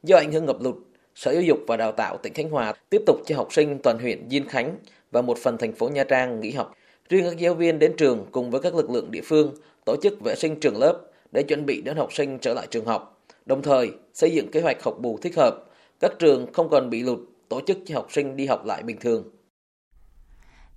Do 0.02 0.16
ảnh 0.16 0.32
hưởng 0.32 0.46
ngập 0.46 0.62
lụt, 0.62 0.74
Sở 1.14 1.32
Giáo 1.32 1.42
dục 1.42 1.58
và 1.66 1.76
Đào 1.76 1.92
tạo 1.92 2.16
tỉnh 2.16 2.32
Khánh 2.32 2.50
Hòa 2.50 2.74
tiếp 2.90 3.02
tục 3.06 3.16
cho 3.26 3.36
học 3.36 3.52
sinh 3.52 3.78
toàn 3.78 3.98
huyện 3.98 4.30
Diên 4.30 4.48
Khánh 4.48 4.76
và 5.10 5.22
một 5.22 5.38
phần 5.38 5.58
thành 5.58 5.72
phố 5.72 5.88
Nha 5.88 6.04
Trang 6.04 6.40
nghỉ 6.40 6.50
học. 6.50 6.74
Riêng 7.08 7.24
các 7.24 7.38
giáo 7.38 7.54
viên 7.54 7.78
đến 7.78 7.92
trường 7.96 8.26
cùng 8.32 8.50
với 8.50 8.60
các 8.60 8.74
lực 8.74 8.90
lượng 8.90 9.10
địa 9.10 9.22
phương 9.24 9.54
tổ 9.84 9.96
chức 10.02 10.20
vệ 10.24 10.34
sinh 10.34 10.60
trường 10.60 10.78
lớp 10.78 11.00
để 11.32 11.42
chuẩn 11.42 11.66
bị 11.66 11.82
đón 11.82 11.96
học 11.96 12.12
sinh 12.12 12.38
trở 12.38 12.54
lại 12.54 12.66
trường 12.70 12.84
học. 12.84 13.24
Đồng 13.46 13.62
thời, 13.62 13.90
xây 14.14 14.30
dựng 14.30 14.50
kế 14.50 14.60
hoạch 14.60 14.82
học 14.82 14.96
bù 15.00 15.18
thích 15.22 15.36
hợp, 15.36 15.64
các 16.00 16.12
trường 16.18 16.52
không 16.52 16.68
còn 16.68 16.90
bị 16.90 17.02
lụt, 17.02 17.18
tổ 17.48 17.60
chức 17.66 17.78
cho 17.86 17.94
học 17.94 18.06
sinh 18.10 18.36
đi 18.36 18.46
học 18.46 18.66
lại 18.66 18.82
bình 18.82 18.96
thường. 19.00 19.24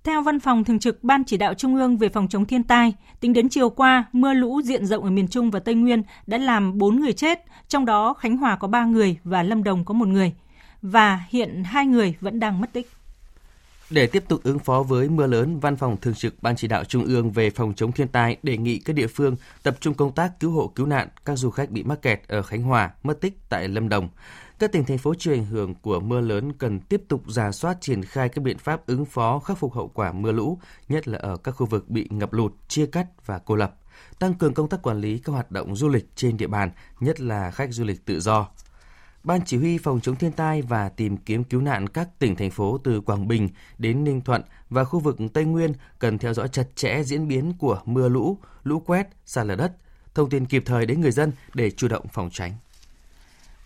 Theo 0.07 0.21
Văn 0.21 0.39
phòng 0.39 0.63
Thường 0.63 0.79
trực 0.79 1.03
Ban 1.03 1.23
Chỉ 1.23 1.37
đạo 1.37 1.53
Trung 1.53 1.75
ương 1.75 1.97
về 1.97 2.09
phòng 2.09 2.27
chống 2.27 2.45
thiên 2.45 2.63
tai, 2.63 2.93
tính 3.19 3.33
đến 3.33 3.49
chiều 3.49 3.69
qua, 3.69 4.05
mưa 4.11 4.33
lũ 4.33 4.61
diện 4.61 4.85
rộng 4.85 5.03
ở 5.03 5.09
miền 5.09 5.27
Trung 5.27 5.51
và 5.51 5.59
Tây 5.59 5.75
Nguyên 5.75 6.03
đã 6.27 6.37
làm 6.37 6.77
4 6.77 6.99
người 6.99 7.13
chết, 7.13 7.39
trong 7.67 7.85
đó 7.85 8.13
Khánh 8.13 8.37
Hòa 8.37 8.55
có 8.55 8.67
3 8.67 8.85
người 8.85 9.17
và 9.23 9.43
Lâm 9.43 9.63
Đồng 9.63 9.85
có 9.85 9.93
một 9.93 10.07
người. 10.07 10.33
Và 10.81 11.19
hiện 11.29 11.63
hai 11.63 11.85
người 11.85 12.15
vẫn 12.21 12.39
đang 12.39 12.61
mất 12.61 12.73
tích. 12.73 12.91
Để 13.89 14.07
tiếp 14.07 14.23
tục 14.27 14.39
ứng 14.43 14.59
phó 14.59 14.83
với 14.83 15.09
mưa 15.09 15.27
lớn, 15.27 15.59
Văn 15.59 15.75
phòng 15.75 15.97
Thường 16.01 16.13
trực 16.13 16.43
Ban 16.43 16.55
Chỉ 16.55 16.67
đạo 16.67 16.83
Trung 16.83 17.05
ương 17.05 17.31
về 17.31 17.49
phòng 17.49 17.73
chống 17.75 17.91
thiên 17.91 18.07
tai 18.07 18.37
đề 18.43 18.57
nghị 18.57 18.79
các 18.79 18.93
địa 18.95 19.07
phương 19.07 19.35
tập 19.63 19.77
trung 19.79 19.93
công 19.93 20.11
tác 20.11 20.39
cứu 20.39 20.51
hộ 20.51 20.67
cứu 20.75 20.85
nạn 20.85 21.07
các 21.25 21.35
du 21.35 21.49
khách 21.49 21.69
bị 21.69 21.83
mắc 21.83 22.01
kẹt 22.01 22.21
ở 22.27 22.41
Khánh 22.41 22.61
Hòa, 22.61 22.91
mất 23.03 23.21
tích 23.21 23.33
tại 23.49 23.67
Lâm 23.67 23.89
Đồng. 23.89 24.09
Các 24.59 24.71
tỉnh 24.71 24.85
thành 24.85 24.97
phố 24.97 25.13
chịu 25.13 25.33
ảnh 25.33 25.45
hưởng 25.45 25.75
của 25.75 25.99
mưa 25.99 26.21
lớn 26.21 26.53
cần 26.53 26.79
tiếp 26.79 27.01
tục 27.07 27.23
giả 27.27 27.51
soát 27.51 27.77
triển 27.81 28.03
khai 28.03 28.29
các 28.29 28.41
biện 28.41 28.57
pháp 28.57 28.87
ứng 28.87 29.05
phó 29.05 29.39
khắc 29.39 29.57
phục 29.57 29.73
hậu 29.73 29.87
quả 29.87 30.11
mưa 30.11 30.31
lũ, 30.31 30.59
nhất 30.89 31.07
là 31.07 31.17
ở 31.17 31.37
các 31.37 31.51
khu 31.51 31.65
vực 31.65 31.89
bị 31.89 32.07
ngập 32.09 32.33
lụt, 32.33 32.53
chia 32.67 32.85
cắt 32.85 33.07
và 33.25 33.39
cô 33.39 33.55
lập. 33.55 33.75
Tăng 34.19 34.33
cường 34.33 34.53
công 34.53 34.69
tác 34.69 34.81
quản 34.81 34.97
lý 34.97 35.19
các 35.19 35.33
hoạt 35.33 35.51
động 35.51 35.75
du 35.75 35.87
lịch 35.87 36.05
trên 36.15 36.37
địa 36.37 36.47
bàn, 36.47 36.71
nhất 36.99 37.21
là 37.21 37.51
khách 37.51 37.71
du 37.71 37.83
lịch 37.83 38.05
tự 38.05 38.19
do. 38.19 38.47
Ban 39.23 39.45
chỉ 39.45 39.57
huy 39.57 39.77
phòng 39.77 39.99
chống 40.01 40.15
thiên 40.15 40.31
tai 40.31 40.61
và 40.61 40.89
tìm 40.89 41.17
kiếm 41.17 41.43
cứu 41.43 41.61
nạn 41.61 41.89
các 41.89 42.19
tỉnh 42.19 42.35
thành 42.35 42.51
phố 42.51 42.77
từ 42.83 43.01
Quảng 43.01 43.27
Bình 43.27 43.49
đến 43.77 44.03
Ninh 44.03 44.21
Thuận 44.21 44.41
và 44.69 44.83
khu 44.83 44.99
vực 44.99 45.17
Tây 45.33 45.45
Nguyên 45.45 45.73
cần 45.99 46.17
theo 46.17 46.33
dõi 46.33 46.47
chặt 46.47 46.75
chẽ 46.75 47.03
diễn 47.03 47.27
biến 47.27 47.53
của 47.59 47.81
mưa 47.85 48.09
lũ, 48.09 48.37
lũ 48.63 48.79
quét, 48.79 49.07
sạt 49.25 49.45
lở 49.45 49.55
đất, 49.55 49.71
thông 50.15 50.29
tin 50.29 50.45
kịp 50.45 50.63
thời 50.65 50.85
đến 50.85 51.01
người 51.01 51.11
dân 51.11 51.31
để 51.53 51.71
chủ 51.71 51.87
động 51.87 52.05
phòng 52.13 52.29
tránh. 52.31 52.53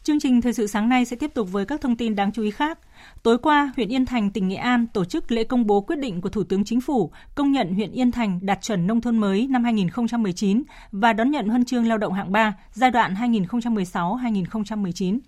Chương 0.03 0.19
trình 0.19 0.41
thời 0.41 0.53
sự 0.53 0.67
sáng 0.67 0.89
nay 0.89 1.05
sẽ 1.05 1.15
tiếp 1.15 1.33
tục 1.33 1.51
với 1.51 1.65
các 1.65 1.81
thông 1.81 1.95
tin 1.95 2.15
đáng 2.15 2.31
chú 2.31 2.43
ý 2.43 2.51
khác. 2.51 2.79
Tối 3.23 3.37
qua, 3.37 3.71
huyện 3.75 3.89
Yên 3.89 4.05
Thành, 4.05 4.31
tỉnh 4.31 4.47
Nghệ 4.47 4.55
An 4.55 4.87
tổ 4.87 5.05
chức 5.05 5.31
lễ 5.31 5.43
công 5.43 5.67
bố 5.67 5.81
quyết 5.81 5.95
định 5.95 6.21
của 6.21 6.29
Thủ 6.29 6.43
tướng 6.43 6.63
Chính 6.63 6.81
phủ 6.81 7.11
công 7.35 7.51
nhận 7.51 7.73
huyện 7.73 7.91
Yên 7.91 8.11
Thành 8.11 8.39
đạt 8.41 8.61
chuẩn 8.61 8.87
nông 8.87 9.01
thôn 9.01 9.17
mới 9.17 9.47
năm 9.47 9.63
2019 9.63 10.63
và 10.91 11.13
đón 11.13 11.31
nhận 11.31 11.47
huân 11.47 11.65
chương 11.65 11.87
lao 11.87 11.97
động 11.97 12.13
hạng 12.13 12.31
3 12.31 12.57
giai 12.73 12.91
đoạn 12.91 13.13
2016-2019. 13.13 15.19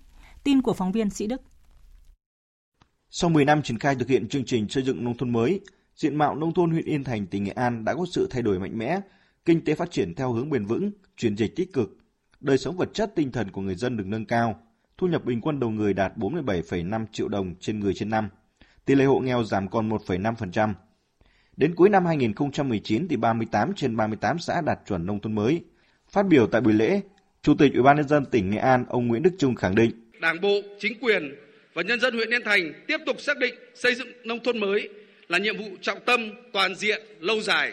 Tin 0.44 0.62
của 0.62 0.72
phóng 0.72 0.92
viên 0.92 1.10
Sĩ 1.10 1.26
Đức. 1.26 1.40
Sau 3.10 3.30
10 3.30 3.44
năm 3.44 3.62
triển 3.62 3.78
khai 3.78 3.94
thực 3.94 4.08
hiện 4.08 4.28
chương 4.28 4.44
trình 4.44 4.68
xây 4.68 4.82
dựng 4.82 5.04
nông 5.04 5.16
thôn 5.16 5.32
mới, 5.32 5.60
diện 5.96 6.16
mạo 6.16 6.34
nông 6.34 6.54
thôn 6.54 6.70
huyện 6.70 6.84
Yên 6.84 7.04
Thành, 7.04 7.26
tỉnh 7.26 7.44
Nghệ 7.44 7.52
An 7.52 7.84
đã 7.84 7.94
có 7.94 8.06
sự 8.10 8.28
thay 8.30 8.42
đổi 8.42 8.58
mạnh 8.58 8.78
mẽ, 8.78 9.00
kinh 9.44 9.64
tế 9.64 9.74
phát 9.74 9.90
triển 9.90 10.14
theo 10.14 10.32
hướng 10.32 10.50
bền 10.50 10.64
vững, 10.64 10.90
chuyển 11.16 11.36
dịch 11.36 11.56
tích 11.56 11.72
cực, 11.72 11.98
đời 12.44 12.58
sống 12.58 12.76
vật 12.76 12.88
chất 12.94 13.12
tinh 13.14 13.32
thần 13.32 13.50
của 13.50 13.60
người 13.60 13.74
dân 13.74 13.96
được 13.96 14.06
nâng 14.06 14.24
cao, 14.24 14.62
thu 14.98 15.06
nhập 15.06 15.24
bình 15.24 15.40
quân 15.40 15.60
đầu 15.60 15.70
người 15.70 15.94
đạt 15.94 16.12
47,5 16.16 17.06
triệu 17.12 17.28
đồng 17.28 17.54
trên 17.60 17.80
người 17.80 17.94
trên 17.94 18.10
năm, 18.10 18.28
tỷ 18.84 18.94
lệ 18.94 19.04
hộ 19.04 19.18
nghèo 19.18 19.44
giảm 19.44 19.68
còn 19.68 19.88
1,5%. 19.88 20.74
Đến 21.56 21.74
cuối 21.74 21.88
năm 21.88 22.06
2019 22.06 23.08
thì 23.08 23.16
38 23.16 23.74
trên 23.74 23.96
38 23.96 24.38
xã 24.38 24.60
đạt 24.60 24.78
chuẩn 24.86 25.06
nông 25.06 25.20
thôn 25.20 25.34
mới. 25.34 25.60
Phát 26.08 26.26
biểu 26.26 26.46
tại 26.46 26.60
buổi 26.60 26.72
lễ, 26.72 27.00
Chủ 27.42 27.54
tịch 27.54 27.72
Ủy 27.72 27.82
ban 27.82 27.96
nhân 27.96 28.08
dân 28.08 28.24
tỉnh 28.24 28.50
Nghệ 28.50 28.58
An 28.58 28.84
ông 28.88 29.08
Nguyễn 29.08 29.22
Đức 29.22 29.32
Trung 29.38 29.54
khẳng 29.54 29.74
định: 29.74 29.90
Đảng 30.20 30.40
bộ, 30.40 30.60
chính 30.78 30.98
quyền 31.00 31.34
và 31.74 31.82
nhân 31.82 32.00
dân 32.00 32.14
huyện 32.14 32.30
Yên 32.30 32.42
Thành 32.44 32.72
tiếp 32.86 32.98
tục 33.06 33.20
xác 33.20 33.38
định 33.38 33.54
xây 33.74 33.94
dựng 33.94 34.08
nông 34.24 34.38
thôn 34.44 34.60
mới 34.60 34.88
là 35.28 35.38
nhiệm 35.38 35.58
vụ 35.58 35.68
trọng 35.80 35.98
tâm, 36.06 36.20
toàn 36.52 36.74
diện, 36.74 37.02
lâu 37.20 37.40
dài. 37.40 37.72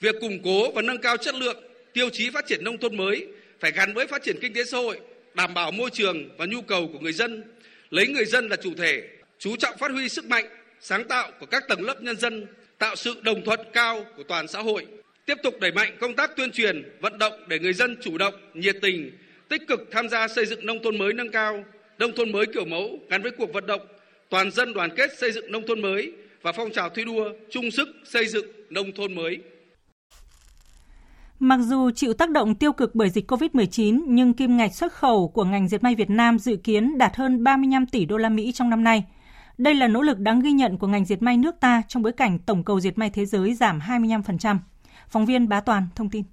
Việc 0.00 0.14
củng 0.20 0.38
cố 0.44 0.72
và 0.72 0.82
nâng 0.82 1.00
cao 1.02 1.16
chất 1.16 1.34
lượng 1.34 1.56
tiêu 1.92 2.08
chí 2.12 2.30
phát 2.30 2.44
triển 2.46 2.64
nông 2.64 2.78
thôn 2.78 2.96
mới 2.96 3.28
phải 3.60 3.72
gắn 3.72 3.94
với 3.94 4.06
phát 4.06 4.22
triển 4.22 4.36
kinh 4.40 4.54
tế 4.54 4.64
xã 4.64 4.78
hội, 4.78 5.00
đảm 5.34 5.54
bảo 5.54 5.70
môi 5.70 5.90
trường 5.90 6.28
và 6.36 6.46
nhu 6.46 6.62
cầu 6.62 6.90
của 6.92 6.98
người 6.98 7.12
dân, 7.12 7.42
lấy 7.90 8.08
người 8.08 8.24
dân 8.24 8.48
là 8.48 8.56
chủ 8.56 8.74
thể, 8.74 9.02
chú 9.38 9.56
trọng 9.56 9.78
phát 9.78 9.90
huy 9.90 10.08
sức 10.08 10.24
mạnh, 10.24 10.44
sáng 10.80 11.08
tạo 11.08 11.30
của 11.40 11.46
các 11.46 11.68
tầng 11.68 11.82
lớp 11.82 12.02
nhân 12.02 12.16
dân, 12.16 12.46
tạo 12.78 12.96
sự 12.96 13.14
đồng 13.22 13.44
thuận 13.44 13.60
cao 13.72 14.06
của 14.16 14.22
toàn 14.22 14.48
xã 14.48 14.60
hội, 14.60 14.86
tiếp 15.26 15.38
tục 15.42 15.60
đẩy 15.60 15.72
mạnh 15.72 15.96
công 16.00 16.16
tác 16.16 16.36
tuyên 16.36 16.52
truyền, 16.52 16.98
vận 17.00 17.18
động 17.18 17.32
để 17.48 17.58
người 17.58 17.72
dân 17.72 17.96
chủ 18.02 18.18
động, 18.18 18.34
nhiệt 18.54 18.76
tình, 18.82 19.10
tích 19.48 19.62
cực 19.68 19.80
tham 19.90 20.08
gia 20.08 20.28
xây 20.28 20.46
dựng 20.46 20.66
nông 20.66 20.82
thôn 20.82 20.98
mới 20.98 21.12
nâng 21.12 21.30
cao, 21.30 21.64
nông 21.98 22.12
thôn 22.12 22.32
mới 22.32 22.46
kiểu 22.46 22.64
mẫu 22.64 23.00
gắn 23.10 23.22
với 23.22 23.30
cuộc 23.30 23.52
vận 23.52 23.66
động 23.66 23.86
toàn 24.30 24.50
dân 24.50 24.72
đoàn 24.72 24.90
kết 24.96 25.18
xây 25.18 25.32
dựng 25.32 25.52
nông 25.52 25.66
thôn 25.66 25.82
mới 25.82 26.12
và 26.42 26.52
phong 26.52 26.70
trào 26.72 26.90
thi 26.90 27.04
đua 27.04 27.30
chung 27.50 27.70
sức 27.70 27.88
xây 28.04 28.26
dựng 28.26 28.46
nông 28.70 28.92
thôn 28.92 29.14
mới. 29.14 29.38
Mặc 31.42 31.60
dù 31.62 31.90
chịu 31.90 32.12
tác 32.14 32.30
động 32.30 32.54
tiêu 32.54 32.72
cực 32.72 32.94
bởi 32.94 33.10
dịch 33.10 33.30
COVID-19, 33.32 34.00
nhưng 34.06 34.34
kim 34.34 34.56
ngạch 34.56 34.74
xuất 34.74 34.92
khẩu 34.92 35.28
của 35.28 35.44
ngành 35.44 35.68
dệt 35.68 35.82
may 35.82 35.94
Việt 35.94 36.10
Nam 36.10 36.38
dự 36.38 36.56
kiến 36.56 36.98
đạt 36.98 37.16
hơn 37.16 37.44
35 37.44 37.86
tỷ 37.86 38.04
đô 38.04 38.16
la 38.16 38.28
Mỹ 38.28 38.52
trong 38.54 38.70
năm 38.70 38.84
nay. 38.84 39.04
Đây 39.58 39.74
là 39.74 39.88
nỗ 39.88 40.02
lực 40.02 40.18
đáng 40.18 40.40
ghi 40.40 40.52
nhận 40.52 40.78
của 40.78 40.86
ngành 40.86 41.04
dệt 41.04 41.22
may 41.22 41.36
nước 41.36 41.60
ta 41.60 41.82
trong 41.88 42.02
bối 42.02 42.12
cảnh 42.12 42.38
tổng 42.38 42.64
cầu 42.64 42.80
dệt 42.80 42.98
may 42.98 43.10
thế 43.10 43.26
giới 43.26 43.54
giảm 43.54 43.78
25%. 43.78 44.58
Phóng 45.08 45.26
viên 45.26 45.48
Bá 45.48 45.60
Toàn 45.60 45.86
thông 45.94 46.10
tin. 46.10 46.24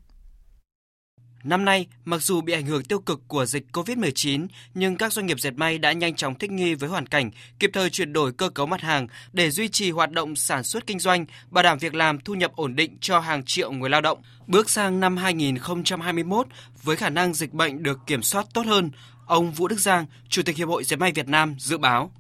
Năm 1.47 1.65
nay, 1.65 1.87
mặc 2.05 2.21
dù 2.21 2.41
bị 2.41 2.53
ảnh 2.53 2.65
hưởng 2.65 2.83
tiêu 2.83 2.99
cực 2.99 3.21
của 3.27 3.45
dịch 3.45 3.65
COVID-19, 3.73 4.47
nhưng 4.73 4.97
các 4.97 5.13
doanh 5.13 5.25
nghiệp 5.25 5.39
dệt 5.39 5.51
may 5.51 5.77
đã 5.77 5.91
nhanh 5.91 6.15
chóng 6.15 6.35
thích 6.35 6.51
nghi 6.51 6.73
với 6.73 6.89
hoàn 6.89 7.05
cảnh, 7.05 7.31
kịp 7.59 7.69
thời 7.73 7.89
chuyển 7.89 8.13
đổi 8.13 8.31
cơ 8.31 8.49
cấu 8.49 8.65
mặt 8.65 8.81
hàng 8.81 9.07
để 9.33 9.49
duy 9.49 9.67
trì 9.69 9.91
hoạt 9.91 10.11
động 10.11 10.35
sản 10.35 10.63
xuất 10.63 10.87
kinh 10.87 10.99
doanh, 10.99 11.25
bảo 11.49 11.63
đảm 11.63 11.77
việc 11.77 11.95
làm 11.95 12.19
thu 12.19 12.33
nhập 12.33 12.51
ổn 12.55 12.75
định 12.75 12.97
cho 13.01 13.19
hàng 13.19 13.43
triệu 13.43 13.71
người 13.71 13.89
lao 13.89 14.01
động. 14.01 14.17
Bước 14.47 14.69
sang 14.69 14.99
năm 14.99 15.17
2021, 15.17 16.47
với 16.83 16.95
khả 16.95 17.09
năng 17.09 17.33
dịch 17.33 17.53
bệnh 17.53 17.83
được 17.83 17.99
kiểm 18.07 18.21
soát 18.21 18.45
tốt 18.53 18.65
hơn, 18.65 18.91
ông 19.25 19.51
Vũ 19.51 19.67
Đức 19.67 19.79
Giang, 19.79 20.05
Chủ 20.29 20.41
tịch 20.45 20.55
Hiệp 20.55 20.67
hội 20.67 20.83
Dệt 20.83 20.97
may 20.97 21.11
Việt 21.11 21.27
Nam 21.27 21.55
dự 21.59 21.77
báo. 21.77 22.11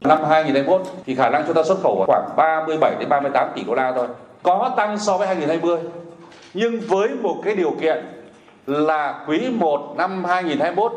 Năm 0.00 0.18
2021 0.28 0.82
thì 1.06 1.14
khả 1.14 1.30
năng 1.30 1.44
chúng 1.46 1.56
ta 1.56 1.62
xuất 1.68 1.78
khẩu 1.82 2.04
khoảng 2.06 2.28
37 2.36 2.96
đến 3.00 3.08
38 3.08 3.48
tỷ 3.56 3.62
đô 3.64 3.74
la 3.74 3.92
thôi. 3.96 4.08
Có 4.42 4.74
tăng 4.76 4.98
so 4.98 5.18
với 5.18 5.26
2020. 5.26 5.78
Nhưng 6.54 6.80
với 6.80 7.08
một 7.08 7.42
cái 7.44 7.56
điều 7.56 7.76
kiện 7.80 8.13
là 8.66 9.24
quý 9.28 9.50
1 9.50 9.94
năm 9.96 10.24
2021 10.24 10.92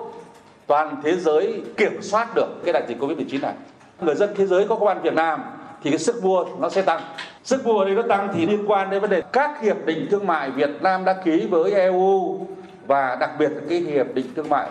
toàn 0.68 0.96
thế 1.04 1.16
giới 1.16 1.62
kiểm 1.78 2.02
soát 2.02 2.36
được 2.36 2.48
cái 2.64 2.74
đại 2.74 2.84
dịch 2.88 3.00
Covid-19 3.00 3.42
này. 3.42 3.54
Người 4.02 4.16
dân 4.16 4.30
thế 4.36 4.46
giới 4.46 4.68
có 4.68 4.76
công 4.76 4.88
an 4.88 5.02
Việt 5.02 5.14
Nam 5.14 5.44
thì 5.84 5.90
cái 5.90 6.00
sức 6.00 6.24
mua 6.24 6.46
nó 6.60 6.70
sẽ 6.70 6.82
tăng. 6.82 7.02
Sức 7.44 7.66
mua 7.66 7.86
đây 7.86 7.96
nó 7.96 8.02
tăng 8.02 8.30
thì 8.34 8.46
liên 8.46 8.72
quan 8.72 8.90
đến 8.90 9.02
vấn 9.02 9.10
đề 9.10 9.22
các 9.34 9.62
hiệp 9.62 9.86
định 9.86 10.08
thương 10.12 10.28
mại 10.28 10.52
Việt 10.52 10.82
Nam 10.82 11.06
đã 11.06 11.14
ký 11.14 11.48
với 11.50 11.72
EU 11.72 12.40
và 12.88 13.18
đặc 13.20 13.32
biệt 13.40 13.50
là 13.50 13.62
cái 13.70 13.80
hiệp 13.80 14.14
định 14.14 14.26
thương 14.36 14.50
mại 14.50 14.70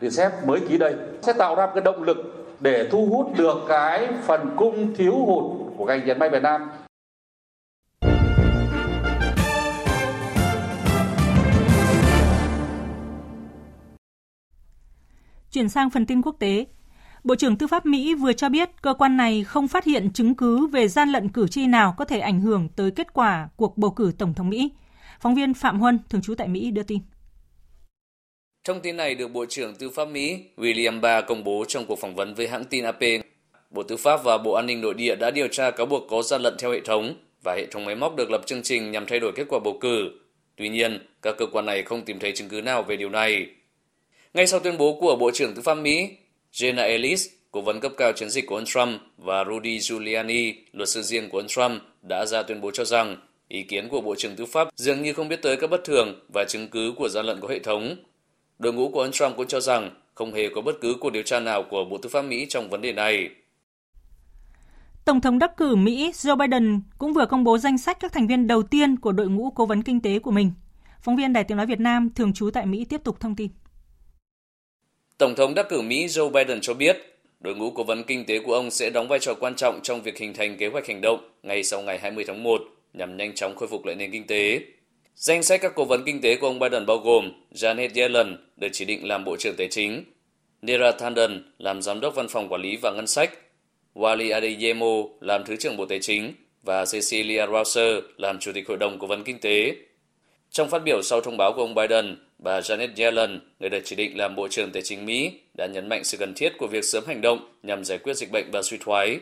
RCEP 0.00 0.46
mới 0.46 0.60
ký 0.68 0.78
đây 0.78 0.94
sẽ 1.22 1.32
tạo 1.32 1.54
ra 1.54 1.66
cái 1.66 1.82
động 1.84 2.02
lực 2.02 2.46
để 2.60 2.88
thu 2.90 3.06
hút 3.06 3.32
được 3.36 3.56
cái 3.68 4.08
phần 4.26 4.50
cung 4.56 4.94
thiếu 4.94 5.12
hụt 5.12 5.44
của 5.76 5.84
ngành 5.84 6.06
dệt 6.06 6.14
may 6.14 6.28
Việt 6.28 6.42
Nam. 6.42 6.70
Chuyển 15.52 15.68
sang 15.68 15.90
phần 15.90 16.06
tin 16.06 16.22
quốc 16.22 16.36
tế, 16.38 16.66
Bộ 17.24 17.34
trưởng 17.34 17.56
Tư 17.56 17.66
pháp 17.66 17.86
Mỹ 17.86 18.14
vừa 18.14 18.32
cho 18.32 18.48
biết 18.48 18.68
cơ 18.82 18.94
quan 18.94 19.16
này 19.16 19.44
không 19.44 19.68
phát 19.68 19.84
hiện 19.84 20.12
chứng 20.12 20.34
cứ 20.34 20.66
về 20.66 20.88
gian 20.88 21.08
lận 21.08 21.28
cử 21.28 21.48
tri 21.48 21.66
nào 21.66 21.94
có 21.98 22.04
thể 22.04 22.20
ảnh 22.20 22.40
hưởng 22.40 22.68
tới 22.76 22.90
kết 22.90 23.12
quả 23.12 23.48
cuộc 23.56 23.78
bầu 23.78 23.90
cử 23.90 24.12
Tổng 24.18 24.34
thống 24.34 24.50
Mỹ. 24.50 24.70
Phóng 25.20 25.34
viên 25.34 25.54
Phạm 25.54 25.80
Huân, 25.80 25.98
thường 26.08 26.22
trú 26.22 26.34
tại 26.34 26.48
Mỹ, 26.48 26.70
đưa 26.70 26.82
tin. 26.82 26.98
Thông 28.64 28.80
tin 28.80 28.96
này 28.96 29.14
được 29.14 29.28
Bộ 29.28 29.46
trưởng 29.46 29.74
Tư 29.74 29.90
pháp 29.90 30.08
Mỹ 30.08 30.44
William 30.56 31.00
Barr 31.00 31.26
công 31.28 31.44
bố 31.44 31.64
trong 31.68 31.86
cuộc 31.86 31.98
phỏng 31.98 32.14
vấn 32.14 32.34
với 32.34 32.48
hãng 32.48 32.64
tin 32.64 32.84
AP. 32.84 33.02
Bộ 33.70 33.82
Tư 33.82 33.96
pháp 33.96 34.24
và 34.24 34.38
Bộ 34.38 34.52
An 34.52 34.66
ninh 34.66 34.80
Nội 34.80 34.94
địa 34.94 35.16
đã 35.16 35.30
điều 35.30 35.48
tra 35.48 35.70
cáo 35.70 35.86
buộc 35.86 36.02
có 36.10 36.22
gian 36.22 36.42
lận 36.42 36.56
theo 36.58 36.72
hệ 36.72 36.80
thống 36.80 37.14
và 37.44 37.54
hệ 37.54 37.66
thống 37.66 37.84
máy 37.84 37.94
móc 37.94 38.16
được 38.16 38.30
lập 38.30 38.40
chương 38.46 38.62
trình 38.62 38.90
nhằm 38.90 39.06
thay 39.06 39.20
đổi 39.20 39.32
kết 39.36 39.44
quả 39.48 39.58
bầu 39.64 39.78
cử. 39.80 40.10
Tuy 40.56 40.68
nhiên, 40.68 41.06
các 41.22 41.34
cơ 41.38 41.46
quan 41.52 41.66
này 41.66 41.82
không 41.82 42.04
tìm 42.04 42.18
thấy 42.18 42.32
chứng 42.32 42.48
cứ 42.48 42.62
nào 42.62 42.82
về 42.82 42.96
điều 42.96 43.08
này. 43.10 43.46
Ngay 44.34 44.46
sau 44.46 44.60
tuyên 44.60 44.78
bố 44.78 44.98
của 45.00 45.16
Bộ 45.16 45.30
trưởng 45.30 45.54
Tư 45.54 45.62
pháp 45.62 45.74
Mỹ, 45.74 46.10
Jenna 46.52 46.82
Ellis, 46.82 47.28
cố 47.50 47.60
vấn 47.60 47.80
cấp 47.80 47.92
cao 47.96 48.12
chiến 48.12 48.30
dịch 48.30 48.46
của 48.46 48.56
ông 48.56 48.64
Trump 48.64 49.00
và 49.18 49.44
Rudy 49.44 49.78
Giuliani, 49.80 50.54
luật 50.72 50.88
sư 50.88 51.02
riêng 51.02 51.28
của 51.30 51.38
ông 51.38 51.48
Trump, 51.48 51.82
đã 52.02 52.26
ra 52.26 52.42
tuyên 52.42 52.60
bố 52.60 52.70
cho 52.70 52.84
rằng 52.84 53.16
ý 53.48 53.62
kiến 53.62 53.88
của 53.88 54.00
Bộ 54.00 54.14
trưởng 54.18 54.36
Tư 54.36 54.46
pháp 54.46 54.68
dường 54.76 55.02
như 55.02 55.12
không 55.12 55.28
biết 55.28 55.42
tới 55.42 55.56
các 55.56 55.70
bất 55.70 55.84
thường 55.84 56.20
và 56.34 56.44
chứng 56.48 56.68
cứ 56.68 56.92
của 56.96 57.08
gian 57.08 57.26
lận 57.26 57.40
có 57.40 57.48
hệ 57.48 57.58
thống. 57.58 57.96
Đội 58.58 58.72
ngũ 58.72 58.88
của 58.88 59.00
ông 59.00 59.12
Trump 59.12 59.36
cũng 59.36 59.46
cho 59.46 59.60
rằng 59.60 59.90
không 60.14 60.34
hề 60.34 60.48
có 60.54 60.60
bất 60.60 60.80
cứ 60.80 60.94
cuộc 61.00 61.10
điều 61.10 61.22
tra 61.22 61.40
nào 61.40 61.64
của 61.70 61.84
Bộ 61.84 61.98
Tư 61.98 62.08
pháp 62.08 62.22
Mỹ 62.22 62.46
trong 62.48 62.70
vấn 62.70 62.80
đề 62.80 62.92
này. 62.92 63.28
Tổng 65.04 65.20
thống 65.20 65.38
đắc 65.38 65.56
cử 65.56 65.76
Mỹ 65.76 66.10
Joe 66.10 66.36
Biden 66.36 66.80
cũng 66.98 67.12
vừa 67.12 67.26
công 67.26 67.44
bố 67.44 67.58
danh 67.58 67.78
sách 67.78 68.00
các 68.00 68.12
thành 68.12 68.26
viên 68.26 68.46
đầu 68.46 68.62
tiên 68.62 68.96
của 68.96 69.12
đội 69.12 69.28
ngũ 69.28 69.50
cố 69.50 69.66
vấn 69.66 69.82
kinh 69.82 70.00
tế 70.00 70.18
của 70.18 70.30
mình. 70.30 70.52
Phóng 71.02 71.16
viên 71.16 71.32
Đài 71.32 71.44
Tiếng 71.44 71.56
Nói 71.56 71.66
Việt 71.66 71.80
Nam 71.80 72.10
thường 72.14 72.32
trú 72.32 72.50
tại 72.50 72.66
Mỹ 72.66 72.84
tiếp 72.84 73.00
tục 73.04 73.20
thông 73.20 73.36
tin. 73.36 73.50
Tổng 75.22 75.34
thống 75.34 75.54
đắc 75.54 75.68
cử 75.68 75.80
Mỹ 75.80 76.06
Joe 76.06 76.30
Biden 76.30 76.60
cho 76.60 76.74
biết, 76.74 76.96
đội 77.40 77.54
ngũ 77.54 77.70
cố 77.70 77.84
vấn 77.84 78.04
kinh 78.04 78.24
tế 78.24 78.38
của 78.38 78.54
ông 78.54 78.70
sẽ 78.70 78.90
đóng 78.90 79.08
vai 79.08 79.18
trò 79.18 79.34
quan 79.34 79.54
trọng 79.54 79.80
trong 79.82 80.02
việc 80.02 80.18
hình 80.18 80.34
thành 80.34 80.56
kế 80.56 80.66
hoạch 80.66 80.86
hành 80.86 81.00
động 81.00 81.30
ngay 81.42 81.62
sau 81.62 81.82
ngày 81.82 81.98
20 81.98 82.24
tháng 82.28 82.42
1 82.42 82.62
nhằm 82.92 83.16
nhanh 83.16 83.34
chóng 83.34 83.56
khôi 83.56 83.68
phục 83.68 83.84
lại 83.84 83.96
nền 83.96 84.10
kinh 84.10 84.26
tế. 84.26 84.60
Danh 85.14 85.42
sách 85.42 85.60
các 85.60 85.72
cố 85.74 85.84
vấn 85.84 86.02
kinh 86.06 86.20
tế 86.20 86.36
của 86.36 86.46
ông 86.46 86.58
Biden 86.58 86.86
bao 86.86 86.98
gồm 86.98 87.32
Janet 87.54 87.88
Yellen 87.94 88.36
được 88.56 88.68
chỉ 88.72 88.84
định 88.84 89.08
làm 89.08 89.24
Bộ 89.24 89.36
trưởng 89.36 89.54
Tài 89.56 89.68
chính, 89.68 90.04
Nera 90.62 90.92
Tanden 90.92 91.52
làm 91.58 91.82
Giám 91.82 92.00
đốc 92.00 92.14
Văn 92.14 92.28
phòng 92.28 92.48
Quản 92.48 92.62
lý 92.62 92.76
và 92.76 92.90
Ngân 92.90 93.06
sách, 93.06 93.38
Wally 93.94 94.34
Adeyemo 94.34 95.02
làm 95.20 95.44
Thứ 95.44 95.56
trưởng 95.56 95.76
Bộ 95.76 95.86
Tài 95.86 95.98
chính 96.00 96.32
và 96.62 96.84
Cecilia 96.92 97.46
Rauser 97.52 98.04
làm 98.16 98.38
Chủ 98.38 98.52
tịch 98.52 98.68
Hội 98.68 98.76
đồng 98.76 98.98
Cố 98.98 99.06
vấn 99.06 99.24
Kinh 99.24 99.38
tế. 99.40 99.74
Trong 100.52 100.70
phát 100.70 100.84
biểu 100.84 101.02
sau 101.02 101.20
thông 101.20 101.36
báo 101.36 101.52
của 101.52 101.62
ông 101.62 101.74
Biden, 101.74 102.16
bà 102.38 102.60
Janet 102.60 102.88
Yellen, 102.96 103.40
người 103.60 103.70
được 103.70 103.80
chỉ 103.84 103.96
định 103.96 104.18
làm 104.18 104.34
Bộ 104.36 104.48
trưởng 104.48 104.72
Tài 104.72 104.82
chính 104.82 105.06
Mỹ, 105.06 105.32
đã 105.54 105.66
nhấn 105.66 105.88
mạnh 105.88 106.04
sự 106.04 106.18
cần 106.18 106.34
thiết 106.34 106.52
của 106.58 106.66
việc 106.66 106.84
sớm 106.84 107.04
hành 107.06 107.20
động 107.20 107.48
nhằm 107.62 107.84
giải 107.84 107.98
quyết 107.98 108.16
dịch 108.16 108.32
bệnh 108.32 108.50
và 108.52 108.62
suy 108.62 108.78
thoái. 108.80 109.20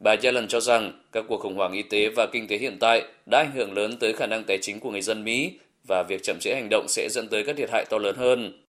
Bà 0.00 0.16
Yellen 0.22 0.48
cho 0.48 0.60
rằng 0.60 0.92
các 1.12 1.24
cuộc 1.28 1.40
khủng 1.40 1.56
hoảng 1.56 1.72
y 1.72 1.82
tế 1.82 2.08
và 2.16 2.26
kinh 2.32 2.48
tế 2.48 2.56
hiện 2.56 2.76
tại 2.80 3.02
đã 3.26 3.38
ảnh 3.38 3.52
hưởng 3.54 3.72
lớn 3.72 3.96
tới 4.00 4.12
khả 4.12 4.26
năng 4.26 4.44
tài 4.44 4.58
chính 4.62 4.80
của 4.80 4.90
người 4.90 5.02
dân 5.02 5.24
Mỹ 5.24 5.52
và 5.88 6.02
việc 6.02 6.22
chậm 6.22 6.36
trễ 6.40 6.54
hành 6.54 6.68
động 6.70 6.86
sẽ 6.88 7.08
dẫn 7.10 7.28
tới 7.28 7.44
các 7.46 7.56
thiệt 7.56 7.70
hại 7.72 7.84
to 7.90 7.98
lớn 7.98 8.16
hơn. 8.16 8.62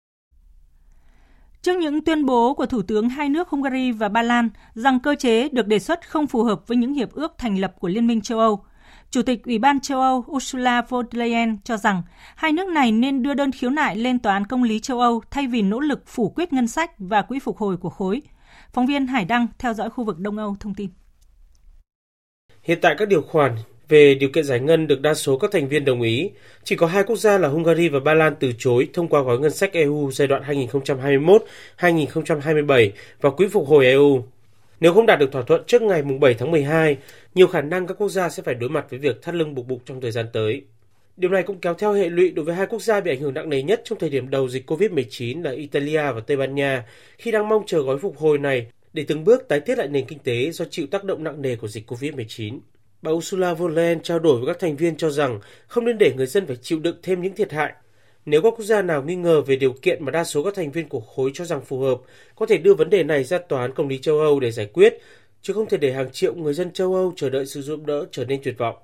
Trước 1.62 1.76
những 1.78 2.04
tuyên 2.04 2.26
bố 2.26 2.54
của 2.54 2.66
Thủ 2.66 2.82
tướng 2.82 3.08
hai 3.08 3.28
nước 3.28 3.48
Hungary 3.48 3.92
và 3.92 4.08
Ba 4.08 4.22
Lan 4.22 4.50
rằng 4.74 5.00
cơ 5.00 5.14
chế 5.14 5.48
được 5.48 5.66
đề 5.66 5.78
xuất 5.78 6.08
không 6.08 6.26
phù 6.26 6.42
hợp 6.42 6.68
với 6.68 6.76
những 6.76 6.94
hiệp 6.94 7.12
ước 7.12 7.32
thành 7.38 7.60
lập 7.60 7.74
của 7.78 7.88
Liên 7.88 8.06
minh 8.06 8.20
châu 8.20 8.38
Âu, 8.38 8.64
Chủ 9.10 9.22
tịch 9.22 9.44
Ủy 9.44 9.58
ban 9.58 9.80
châu 9.80 10.00
Âu 10.00 10.24
Ursula 10.30 10.82
von 10.88 11.06
der 11.12 11.20
Leyen 11.20 11.56
cho 11.64 11.76
rằng 11.76 12.02
hai 12.36 12.52
nước 12.52 12.68
này 12.68 12.92
nên 12.92 13.22
đưa 13.22 13.34
đơn 13.34 13.52
khiếu 13.52 13.70
nại 13.70 13.96
lên 13.96 14.18
Tòa 14.18 14.32
án 14.32 14.46
Công 14.46 14.62
lý 14.62 14.80
châu 14.80 15.00
Âu 15.00 15.22
thay 15.30 15.46
vì 15.46 15.62
nỗ 15.62 15.80
lực 15.80 16.02
phủ 16.06 16.28
quyết 16.28 16.52
ngân 16.52 16.68
sách 16.68 16.90
và 16.98 17.22
quỹ 17.22 17.38
phục 17.38 17.56
hồi 17.56 17.76
của 17.76 17.90
khối. 17.90 18.22
Phóng 18.72 18.86
viên 18.86 19.06
Hải 19.06 19.24
Đăng 19.24 19.46
theo 19.58 19.74
dõi 19.74 19.90
khu 19.90 20.04
vực 20.04 20.18
Đông 20.18 20.38
Âu 20.38 20.56
thông 20.60 20.74
tin. 20.74 20.90
Hiện 22.62 22.78
tại 22.82 22.94
các 22.98 23.08
điều 23.08 23.22
khoản 23.22 23.56
về 23.88 24.14
điều 24.14 24.30
kiện 24.30 24.44
giải 24.44 24.60
ngân 24.60 24.86
được 24.86 25.00
đa 25.00 25.14
số 25.14 25.38
các 25.38 25.50
thành 25.52 25.68
viên 25.68 25.84
đồng 25.84 26.02
ý. 26.02 26.30
Chỉ 26.64 26.76
có 26.76 26.86
hai 26.86 27.04
quốc 27.04 27.16
gia 27.16 27.38
là 27.38 27.48
Hungary 27.48 27.88
và 27.88 28.00
Ba 28.00 28.14
Lan 28.14 28.34
từ 28.40 28.52
chối 28.58 28.88
thông 28.92 29.08
qua 29.08 29.22
gói 29.22 29.38
ngân 29.38 29.50
sách 29.50 29.72
EU 29.72 30.10
giai 30.12 30.28
đoạn 30.28 30.42
2021-2027 31.78 32.90
và 33.20 33.30
quỹ 33.30 33.48
phục 33.48 33.68
hồi 33.68 33.86
EU. 33.86 34.24
Nếu 34.80 34.92
không 34.92 35.06
đạt 35.06 35.18
được 35.18 35.32
thỏa 35.32 35.42
thuận 35.42 35.62
trước 35.66 35.82
ngày 35.82 36.02
7 36.02 36.34
tháng 36.34 36.50
12, 36.50 36.96
nhiều 37.34 37.46
khả 37.46 37.60
năng 37.60 37.86
các 37.86 37.94
quốc 37.98 38.08
gia 38.08 38.28
sẽ 38.28 38.42
phải 38.42 38.54
đối 38.54 38.70
mặt 38.70 38.86
với 38.90 38.98
việc 38.98 39.22
thắt 39.22 39.34
lưng 39.34 39.54
buộc 39.54 39.66
bụng 39.66 39.80
trong 39.84 40.00
thời 40.00 40.10
gian 40.10 40.26
tới. 40.32 40.62
Điều 41.16 41.30
này 41.30 41.42
cũng 41.42 41.58
kéo 41.58 41.74
theo 41.74 41.92
hệ 41.92 42.08
lụy 42.08 42.30
đối 42.30 42.44
với 42.44 42.54
hai 42.54 42.66
quốc 42.66 42.82
gia 42.82 43.00
bị 43.00 43.10
ảnh 43.10 43.20
hưởng 43.20 43.34
nặng 43.34 43.48
nề 43.48 43.62
nhất 43.62 43.80
trong 43.84 43.98
thời 43.98 44.10
điểm 44.10 44.30
đầu 44.30 44.48
dịch 44.48 44.70
COVID-19 44.70 45.42
là 45.42 45.50
Italia 45.50 46.12
và 46.12 46.20
Tây 46.26 46.36
Ban 46.36 46.54
Nha, 46.54 46.84
khi 47.18 47.30
đang 47.30 47.48
mong 47.48 47.62
chờ 47.66 47.82
gói 47.82 47.98
phục 47.98 48.18
hồi 48.18 48.38
này 48.38 48.66
để 48.92 49.04
từng 49.08 49.24
bước 49.24 49.48
tái 49.48 49.60
thiết 49.60 49.78
lại 49.78 49.88
nền 49.88 50.06
kinh 50.06 50.18
tế 50.18 50.50
do 50.50 50.64
chịu 50.70 50.86
tác 50.86 51.04
động 51.04 51.24
nặng 51.24 51.42
nề 51.42 51.56
của 51.56 51.68
dịch 51.68 51.90
COVID-19. 51.90 52.58
Bà 53.02 53.10
Ursula 53.10 53.54
von 53.54 53.70
der 53.70 53.76
Leyen 53.76 54.02
trao 54.02 54.18
đổi 54.18 54.36
với 54.40 54.46
các 54.46 54.60
thành 54.60 54.76
viên 54.76 54.96
cho 54.96 55.10
rằng 55.10 55.40
không 55.66 55.84
nên 55.84 55.98
để 55.98 56.12
người 56.16 56.26
dân 56.26 56.46
phải 56.46 56.56
chịu 56.56 56.78
đựng 56.78 56.96
thêm 57.02 57.22
những 57.22 57.34
thiệt 57.34 57.52
hại. 57.52 57.72
Nếu 58.26 58.42
các 58.42 58.50
quốc 58.50 58.64
gia 58.64 58.82
nào 58.82 59.02
nghi 59.02 59.16
ngờ 59.16 59.40
về 59.40 59.56
điều 59.56 59.72
kiện 59.72 60.04
mà 60.04 60.10
đa 60.10 60.24
số 60.24 60.42
các 60.42 60.54
thành 60.54 60.70
viên 60.70 60.88
của 60.88 61.00
khối 61.00 61.30
cho 61.34 61.44
rằng 61.44 61.60
phù 61.64 61.80
hợp, 61.80 62.00
có 62.34 62.46
thể 62.46 62.58
đưa 62.58 62.74
vấn 62.74 62.90
đề 62.90 63.02
này 63.02 63.24
ra 63.24 63.38
tòa 63.38 63.60
án 63.60 63.74
công 63.74 63.88
lý 63.88 63.98
châu 63.98 64.18
Âu 64.18 64.40
để 64.40 64.50
giải 64.50 64.66
quyết, 64.66 64.98
chứ 65.42 65.52
không 65.52 65.68
thể 65.68 65.76
để 65.76 65.92
hàng 65.92 66.10
triệu 66.12 66.34
người 66.34 66.54
dân 66.54 66.72
châu 66.72 66.94
Âu 66.94 67.12
chờ 67.16 67.30
đợi 67.30 67.46
sự 67.46 67.62
giúp 67.62 67.86
đỡ 67.86 68.06
trở 68.12 68.24
nên 68.24 68.40
tuyệt 68.42 68.58
vọng. 68.58 68.76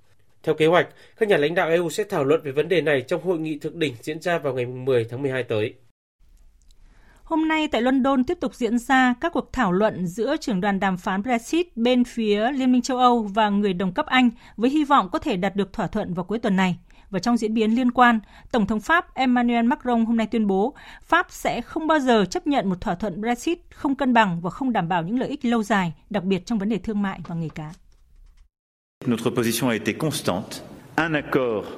Theo 0.42 0.54
kế 0.54 0.66
hoạch, 0.66 0.88
các 1.16 1.28
nhà 1.28 1.36
lãnh 1.36 1.54
đạo 1.54 1.68
EU 1.68 1.90
sẽ 1.90 2.04
thảo 2.04 2.24
luận 2.24 2.40
về 2.44 2.52
vấn 2.52 2.68
đề 2.68 2.80
này 2.80 3.02
trong 3.02 3.22
hội 3.22 3.38
nghị 3.38 3.58
thượng 3.58 3.78
đỉnh 3.78 3.94
diễn 4.02 4.20
ra 4.20 4.38
vào 4.38 4.54
ngày 4.54 4.66
10 4.66 5.04
tháng 5.04 5.22
12 5.22 5.42
tới. 5.42 5.74
Hôm 7.26 7.48
nay 7.48 7.68
tại 7.68 7.82
London 7.82 8.24
tiếp 8.24 8.38
tục 8.40 8.54
diễn 8.54 8.78
ra 8.78 9.14
các 9.20 9.32
cuộc 9.32 9.52
thảo 9.52 9.72
luận 9.72 10.06
giữa 10.06 10.36
trưởng 10.36 10.60
đoàn 10.60 10.80
đàm 10.80 10.96
phán 10.96 11.22
Brexit 11.22 11.76
bên 11.76 12.04
phía 12.04 12.52
Liên 12.52 12.72
minh 12.72 12.82
châu 12.82 12.98
Âu 12.98 13.22
và 13.22 13.48
người 13.48 13.72
đồng 13.72 13.92
cấp 13.92 14.06
Anh 14.06 14.30
với 14.56 14.70
hy 14.70 14.84
vọng 14.84 15.08
có 15.12 15.18
thể 15.18 15.36
đạt 15.36 15.56
được 15.56 15.72
thỏa 15.72 15.86
thuận 15.86 16.14
vào 16.14 16.24
cuối 16.24 16.38
tuần 16.38 16.56
này. 16.56 16.76
Và 17.10 17.18
trong 17.18 17.36
diễn 17.36 17.54
biến 17.54 17.70
liên 17.76 17.90
quan, 17.90 18.20
Tổng 18.52 18.66
thống 18.66 18.80
Pháp 18.80 19.14
Emmanuel 19.14 19.64
Macron 19.64 20.04
hôm 20.04 20.16
nay 20.16 20.26
tuyên 20.26 20.46
bố 20.46 20.74
Pháp 21.02 21.26
sẽ 21.30 21.60
không 21.60 21.86
bao 21.86 21.98
giờ 21.98 22.24
chấp 22.24 22.46
nhận 22.46 22.68
một 22.68 22.80
thỏa 22.80 22.94
thuận 22.94 23.20
Brexit 23.20 23.58
không 23.70 23.94
cân 23.94 24.12
bằng 24.12 24.40
và 24.40 24.50
không 24.50 24.72
đảm 24.72 24.88
bảo 24.88 25.02
những 25.02 25.18
lợi 25.18 25.28
ích 25.28 25.44
lâu 25.44 25.62
dài, 25.62 25.92
đặc 26.10 26.24
biệt 26.24 26.46
trong 26.46 26.58
vấn 26.58 26.68
đề 26.68 26.78
thương 26.78 27.02
mại 27.02 27.20
và 27.26 27.34
nghề 27.34 27.48
cá. 27.48 27.72
Notre 29.06 29.30
position 29.30 29.70
a 29.70 29.72
été 29.72 29.92
constante. 29.92 30.56
Un 30.96 31.12
accord 31.12 31.68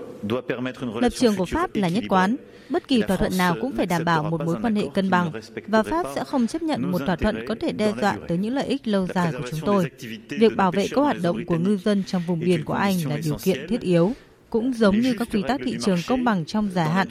Lập 1.01 1.09
trường 1.09 1.37
của 1.37 1.45
Pháp 1.45 1.71
là 1.75 1.88
nhất 1.88 2.05
quán. 2.09 2.37
Bất 2.71 2.88
kỳ 2.88 3.03
thỏa 3.03 3.17
thuận 3.17 3.38
nào 3.38 3.57
cũng 3.61 3.73
phải 3.77 3.87
đảm 3.87 4.05
bảo 4.05 4.23
một 4.23 4.41
mối 4.45 4.57
quan 4.62 4.77
hệ 4.77 4.88
cân 4.95 5.11
bằng, 5.11 5.33
và 5.67 5.83
Pháp 5.83 6.07
sẽ 6.14 6.25
không 6.25 6.47
chấp 6.47 6.62
nhận 6.62 6.91
một 6.91 6.99
thỏa 7.07 7.17
thuận 7.17 7.45
có 7.49 7.55
thể 7.61 7.73
đe 7.73 7.93
dọa 8.01 8.17
tới 8.29 8.38
những 8.38 8.55
lợi 8.55 8.67
ích 8.67 8.87
lâu 8.87 9.07
dài 9.07 9.33
của 9.33 9.49
chúng 9.51 9.61
tôi. 9.64 9.91
Việc 10.31 10.57
bảo 10.57 10.71
vệ 10.71 10.88
các 10.91 11.01
hoạt 11.03 11.17
động 11.23 11.47
của 11.47 11.59
ngư 11.59 11.77
dân 11.77 12.05
trong 12.05 12.23
vùng 12.27 12.41
biển 12.41 12.64
của 12.64 12.75
Anh 12.75 12.95
là 13.09 13.17
điều 13.25 13.37
kiện 13.43 13.67
thiết 13.69 13.81
yếu, 13.81 14.12
cũng 14.51 14.73
giống 14.73 15.01
như 15.01 15.15
các 15.19 15.29
quy 15.33 15.43
tắc 15.49 15.61
thị 15.65 15.77
trường 15.81 15.99
công 16.09 16.25
bằng 16.25 16.45
trong 16.45 16.71
dài 16.71 16.91
hạn. 16.91 17.09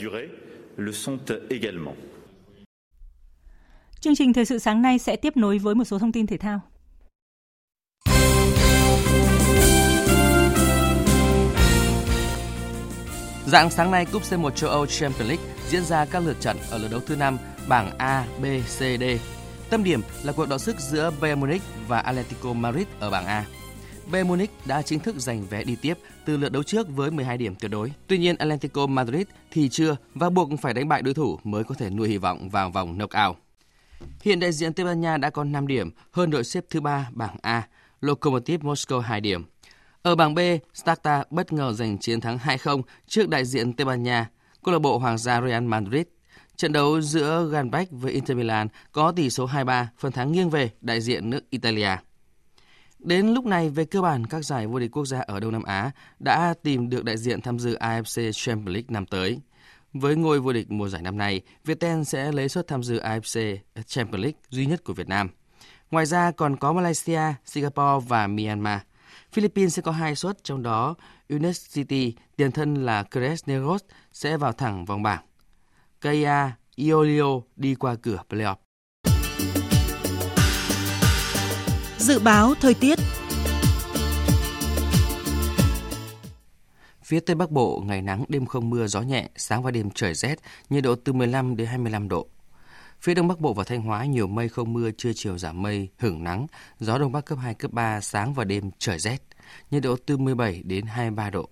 Chương 4.00 4.15
trình 4.15 4.34
Thời 4.34 4.45
sự 4.45 4.60
sáng 4.60 4.82
nay 4.82 5.00
sẽ 5.00 5.15
tiếp 5.15 5.38
nối 5.38 5.58
với 5.58 5.76
một 5.76 5.84
số 5.84 6.00
thông 6.00 6.12
tin 6.12 6.28
thể 6.28 6.38
thao. 6.38 6.62
Dạng 13.47 13.69
sáng 13.69 13.91
nay, 13.91 14.06
Cúp 14.06 14.21
C1 14.21 14.50
châu 14.50 14.69
Âu 14.69 14.86
Champions 14.86 15.30
League 15.30 15.45
diễn 15.69 15.84
ra 15.84 16.06
các 16.06 16.19
lượt 16.19 16.38
trận 16.39 16.58
ở 16.71 16.78
lượt 16.78 16.88
đấu 16.91 17.00
thứ 17.06 17.15
5 17.15 17.38
bảng 17.67 17.97
A, 17.97 18.26
B, 18.41 18.45
C, 18.78 18.80
D. 18.80 19.04
Tâm 19.69 19.84
điểm 19.84 20.02
là 20.23 20.34
cuộc 20.34 20.50
đọ 20.50 20.58
sức 20.58 20.80
giữa 20.80 21.12
Bayern 21.21 21.39
Munich 21.39 21.62
và 21.88 22.00
Atletico 22.00 22.54
Madrid 22.54 22.88
ở 23.00 23.10
bảng 23.10 23.26
A. 23.26 23.45
Bayern 24.12 24.28
Munich 24.28 24.52
đã 24.65 24.82
chính 24.82 25.00
thức 25.00 25.15
giành 25.15 25.46
vé 25.46 25.63
đi 25.63 25.76
tiếp 25.76 25.98
từ 26.26 26.38
lượt 26.38 26.52
đấu 26.52 26.63
trước 26.63 26.88
với 26.89 27.12
12 27.12 27.38
điểm 27.38 27.56
tuyệt 27.56 27.72
đối. 27.72 27.91
Tuy 28.08 28.17
nhiên 28.17 28.38
Atletico 28.38 28.88
Madrid 28.88 29.28
thì 29.52 29.70
chưa 29.70 29.96
và 30.13 30.30
buộc 30.30 30.50
phải 30.62 30.74
đánh 30.74 30.88
bại 30.88 31.02
đối 31.02 31.13
thủ 31.13 31.39
mới 31.43 31.63
có 31.63 31.76
thể 31.76 31.89
nuôi 31.89 32.10
hy 32.10 32.17
vọng 32.17 32.50
vào 32.50 32.70
vòng 32.70 32.98
knockout. 32.98 33.38
Hiện 34.22 34.39
đại 34.39 34.52
diện 34.52 34.74
Tây 34.74 34.86
Ban 34.86 35.02
Nha 35.02 35.17
đã 35.17 35.30
có 35.30 35.43
5 35.43 35.67
điểm, 35.67 35.91
hơn 36.12 36.30
đội 36.30 36.43
xếp 36.43 36.65
thứ 36.70 36.82
ba 36.82 37.10
bảng 37.12 37.36
A, 37.41 37.67
Lokomotiv 38.02 38.62
Moscow 38.62 39.00
2 39.00 39.22
điểm. 39.22 39.46
Ở 40.02 40.15
bảng 40.15 40.36
B, 40.36 40.39
Sparta 40.74 41.24
bất 41.30 41.54
ngờ 41.54 41.74
giành 41.74 41.98
chiến 41.98 42.22
thắng 42.22 42.38
2-0 42.38 42.82
trước 43.08 43.30
đại 43.30 43.46
diện 43.46 43.74
Tây 43.74 43.86
Ban 43.86 44.04
Nha, 44.04 44.30
câu 44.63 44.74
lạc 44.74 44.80
bộ 44.80 44.98
Hoàng 44.98 45.17
gia 45.17 45.41
Real 45.41 45.63
Madrid. 45.63 46.04
Trận 46.56 46.72
đấu 46.72 47.02
giữa 47.02 47.50
Ganbach 47.52 47.88
với 47.91 48.12
Inter 48.12 48.38
Milan 48.38 48.67
có 48.91 49.12
tỷ 49.12 49.30
số 49.30 49.48
2-3, 49.48 49.86
phần 49.98 50.12
thắng 50.12 50.32
nghiêng 50.32 50.50
về 50.50 50.70
đại 50.82 51.02
diện 51.02 51.30
nước 51.30 51.50
Italia. 51.50 51.98
Đến 52.99 53.27
lúc 53.27 53.45
này, 53.45 53.69
về 53.69 53.86
cơ 53.86 54.01
bản, 54.01 54.25
các 54.25 54.45
giải 54.45 54.67
vô 54.67 54.79
địch 54.79 54.91
quốc 54.91 55.05
gia 55.05 55.19
ở 55.19 55.39
Đông 55.39 55.51
Nam 55.51 55.63
Á 55.63 55.91
đã 56.19 56.53
tìm 56.63 56.89
được 56.89 57.03
đại 57.03 57.17
diện 57.17 57.41
tham 57.41 57.60
dự 57.60 57.77
AFC 57.77 58.31
Champions 58.31 58.73
League 58.73 58.88
năm 58.89 59.05
tới. 59.05 59.39
Với 59.93 60.15
ngôi 60.15 60.39
vô 60.39 60.53
địch 60.53 60.71
mùa 60.71 60.89
giải 60.89 61.01
năm 61.01 61.17
nay, 61.17 61.41
Viettel 61.65 62.03
sẽ 62.03 62.31
lấy 62.31 62.49
suất 62.49 62.67
tham 62.67 62.83
dự 62.83 62.99
AFC 62.99 63.57
Champions 63.86 64.21
League 64.21 64.39
duy 64.49 64.65
nhất 64.65 64.83
của 64.83 64.93
Việt 64.93 65.07
Nam. 65.07 65.29
Ngoài 65.91 66.05
ra 66.05 66.31
còn 66.31 66.57
có 66.57 66.73
Malaysia, 66.73 67.21
Singapore 67.45 68.05
và 68.07 68.27
Myanmar. 68.27 68.79
Philippines 69.31 69.75
sẽ 69.75 69.81
có 69.81 69.91
hai 69.91 70.15
suất, 70.15 70.43
trong 70.43 70.63
đó 70.63 70.95
University, 71.29 72.15
tiền 72.36 72.51
thân 72.51 72.86
là 72.86 73.03
Cresneros, 73.03 73.81
sẽ 74.13 74.38
vào 74.38 74.51
thẳng 74.51 74.86
vòng 74.86 75.03
bảng. 75.03 75.23
Kaya, 76.01 76.51
Iolio 76.75 77.41
đi 77.55 77.75
qua 77.75 77.95
cửa 77.95 78.19
playoff. 78.29 78.66
Dự 82.08 82.20
báo 82.20 82.54
thời 82.62 82.74
tiết 82.74 83.00
Phía 87.04 87.20
Tây 87.20 87.36
Bắc 87.36 87.52
Bộ, 87.52 87.84
ngày 87.86 88.02
nắng, 88.02 88.26
đêm 88.28 88.46
không 88.46 88.70
mưa, 88.70 88.88
gió 88.88 89.02
nhẹ, 89.02 89.30
sáng 89.36 89.63
và 89.63 89.72
đêm 89.72 89.89
trời 89.91 90.13
rét, 90.13 90.36
nhiệt 90.70 90.84
độ 90.84 90.96
từ 90.96 91.13
15 91.13 91.56
đến 91.56 91.67
25 91.67 92.10
độ. 92.10 92.28
Phía 93.02 93.13
Đông 93.13 93.28
Bắc 93.28 93.39
Bộ 93.39 93.54
và 93.54 93.63
Thanh 93.63 93.82
Hóa 93.82 94.06
nhiều 94.06 94.28
mây 94.28 94.50
không 94.50 94.74
mưa, 94.74 94.91
trưa 94.91 95.12
chiều 95.15 95.38
giảm 95.38 95.62
mây, 95.62 95.89
hưởng 95.98 96.24
nắng, 96.24 96.48
gió 96.80 96.98
Đông 96.98 97.12
Bắc 97.12 97.26
cấp 97.26 97.38
2, 97.41 97.54
cấp 97.54 97.72
3, 97.74 98.02
sáng 98.02 98.34
và 98.34 98.43
đêm 98.43 98.72
trời 98.80 99.00
rét, 99.00 99.17
nhiệt 99.72 99.84
độ 99.84 99.96
từ 100.06 100.17
17 100.17 100.62
đến 100.63 100.86
23 100.86 101.30
độ. 101.30 101.50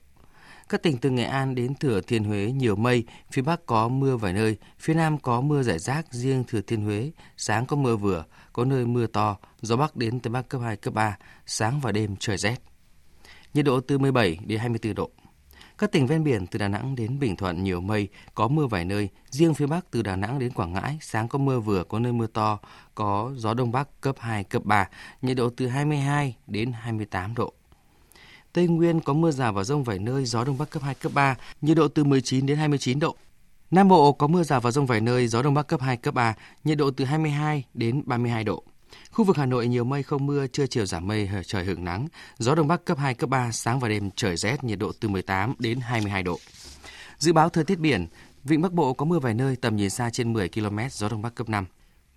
Các 0.69 0.83
tỉnh 0.83 0.97
từ 0.97 1.09
Nghệ 1.09 1.23
An 1.23 1.55
đến 1.55 1.75
Thừa 1.75 2.01
Thiên 2.01 2.23
Huế 2.23 2.51
nhiều 2.51 2.75
mây, 2.75 3.03
phía 3.31 3.41
Bắc 3.41 3.65
có 3.65 3.87
mưa 3.87 4.17
vài 4.17 4.33
nơi, 4.33 4.57
phía 4.79 4.93
Nam 4.93 5.17
có 5.17 5.41
mưa 5.41 5.63
rải 5.63 5.79
rác, 5.79 6.13
riêng 6.13 6.43
Thừa 6.47 6.61
Thiên 6.61 6.81
Huế, 6.81 7.11
sáng 7.37 7.65
có 7.65 7.75
mưa 7.75 7.95
vừa, 7.95 8.23
có 8.55 8.65
nơi 8.65 8.85
mưa 8.85 9.07
to, 9.07 9.37
gió 9.61 9.75
Bắc 9.75 9.95
đến 9.95 10.19
Tây 10.19 10.31
Bắc 10.31 10.49
cấp 10.49 10.61
2, 10.61 10.77
cấp 10.77 10.93
3, 10.93 11.17
sáng 11.45 11.79
và 11.79 11.91
đêm 11.91 12.15
trời 12.19 12.37
rét. 12.37 12.55
Nhiệt 13.53 13.65
độ 13.65 13.79
từ 13.79 13.97
17 13.97 14.39
đến 14.45 14.59
24 14.59 14.95
độ. 14.95 15.09
Các 15.77 15.91
tỉnh 15.91 16.07
ven 16.07 16.23
biển 16.23 16.47
từ 16.47 16.59
Đà 16.59 16.67
Nẵng 16.67 16.95
đến 16.95 17.19
Bình 17.19 17.35
Thuận 17.35 17.63
nhiều 17.63 17.81
mây, 17.81 18.07
có 18.35 18.47
mưa 18.47 18.67
vài 18.67 18.85
nơi. 18.85 19.09
Riêng 19.29 19.53
phía 19.53 19.65
Bắc 19.65 19.91
từ 19.91 20.01
Đà 20.01 20.15
Nẵng 20.15 20.39
đến 20.39 20.51
Quảng 20.53 20.73
Ngãi, 20.73 20.97
sáng 21.01 21.27
có 21.27 21.39
mưa 21.39 21.59
vừa, 21.59 21.83
có 21.83 21.99
nơi 21.99 22.13
mưa 22.13 22.27
to, 22.27 22.59
có 22.95 23.31
gió 23.35 23.53
Đông 23.53 23.71
Bắc 23.71 24.01
cấp 24.01 24.15
2, 24.19 24.43
cấp 24.43 24.65
3, 24.65 24.89
nhiệt 25.21 25.37
độ 25.37 25.49
từ 25.57 25.67
22 25.67 26.35
đến 26.47 26.71
28 26.71 27.35
độ. 27.35 27.53
Tây 28.53 28.67
Nguyên 28.67 28.99
có 28.99 29.13
mưa 29.13 29.31
rào 29.31 29.53
và 29.53 29.63
rông 29.63 29.83
vài 29.83 29.99
nơi, 29.99 30.25
gió 30.25 30.43
Đông 30.43 30.57
Bắc 30.57 30.69
cấp 30.69 30.83
2, 30.83 30.95
cấp 30.95 31.11
3, 31.15 31.35
nhiệt 31.61 31.77
độ 31.77 31.87
từ 31.87 32.03
19 32.03 32.45
đến 32.45 32.57
29 32.57 32.99
độ. 32.99 33.15
Nam 33.71 33.87
Bộ 33.87 34.11
có 34.11 34.27
mưa 34.27 34.43
rào 34.43 34.61
và 34.61 34.71
rông 34.71 34.85
vài 34.85 35.01
nơi, 35.01 35.27
gió 35.27 35.41
Đông 35.41 35.53
Bắc 35.53 35.67
cấp 35.67 35.81
2, 35.81 35.97
cấp 35.97 36.13
3, 36.13 36.35
nhiệt 36.63 36.77
độ 36.77 36.91
từ 36.91 37.05
22 37.05 37.63
đến 37.73 38.01
32 38.05 38.43
độ. 38.43 38.63
Khu 39.11 39.25
vực 39.25 39.37
Hà 39.37 39.45
Nội 39.45 39.67
nhiều 39.67 39.83
mây 39.83 40.03
không 40.03 40.25
mưa, 40.25 40.47
trưa 40.47 40.67
chiều 40.67 40.85
giảm 40.85 41.07
mây, 41.07 41.29
trời 41.45 41.65
hưởng 41.65 41.83
nắng, 41.83 42.07
gió 42.37 42.55
đông 42.55 42.67
bắc 42.67 42.85
cấp 42.85 42.97
2 42.97 43.13
cấp 43.13 43.29
3, 43.29 43.51
sáng 43.51 43.79
và 43.79 43.89
đêm 43.89 44.11
trời 44.15 44.37
rét, 44.37 44.63
nhiệt 44.63 44.79
độ 44.79 44.91
từ 44.99 45.07
18 45.07 45.53
đến 45.59 45.79
22 45.79 46.23
độ. 46.23 46.39
Dự 47.17 47.33
báo 47.33 47.49
thời 47.49 47.63
tiết 47.63 47.79
biển, 47.79 48.07
vịnh 48.43 48.61
Bắc 48.61 48.73
Bộ 48.73 48.93
có 48.93 49.05
mưa 49.05 49.19
vài 49.19 49.33
nơi, 49.33 49.55
tầm 49.55 49.75
nhìn 49.75 49.89
xa 49.89 50.09
trên 50.09 50.33
10 50.33 50.49
km, 50.49 50.79
gió 50.91 51.09
đông 51.09 51.21
bắc 51.21 51.35
cấp 51.35 51.49
5. 51.49 51.65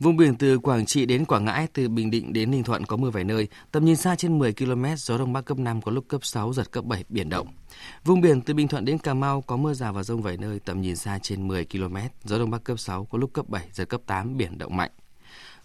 Vùng 0.01 0.17
biển 0.17 0.37
từ 0.37 0.59
Quảng 0.59 0.87
Trị 0.87 1.07
đến 1.07 1.25
Quảng 1.25 1.45
Ngãi, 1.45 1.67
từ 1.73 1.89
Bình 1.89 2.11
Định 2.11 2.33
đến 2.33 2.51
Ninh 2.51 2.63
Thuận 2.63 2.87
có 2.87 2.97
mưa 2.97 3.11
vài 3.11 3.25
nơi, 3.25 3.49
tầm 3.73 3.85
nhìn 3.85 3.97
xa 3.97 4.17
trên 4.17 4.39
10 4.39 4.53
km, 4.53 4.85
gió 4.97 5.19
đông 5.19 5.33
bắc 5.33 5.45
cấp 5.45 5.59
5 5.59 5.83
có 5.83 5.93
lúc 5.93 6.05
cấp 6.09 6.25
6 6.25 6.53
giật 6.53 6.71
cấp 6.71 6.85
7 6.85 7.05
biển 7.09 7.29
động. 7.29 7.49
Vùng 8.05 8.21
biển 8.21 8.41
từ 8.41 8.55
Bình 8.55 8.69
Thuận 8.69 8.85
đến 8.85 8.99
Cà 8.99 9.15
Mau 9.15 9.41
có 9.41 9.57
mưa 9.57 9.75
rào 9.75 9.93
và 9.93 10.03
rông 10.03 10.23
vài 10.23 10.37
nơi, 10.37 10.61
tầm 10.61 10.81
nhìn 10.81 10.97
xa 10.97 11.19
trên 11.23 11.49
10 11.49 11.65
km, 11.65 11.97
gió 12.25 12.39
đông 12.39 12.51
bắc 12.51 12.65
cấp 12.65 12.79
6 12.79 13.05
có 13.05 13.19
lúc 13.19 13.33
cấp 13.33 13.49
7 13.49 13.69
giật 13.73 13.85
cấp 13.85 14.01
8 14.07 14.37
biển 14.37 14.59
động 14.59 14.77
mạnh. 14.77 14.91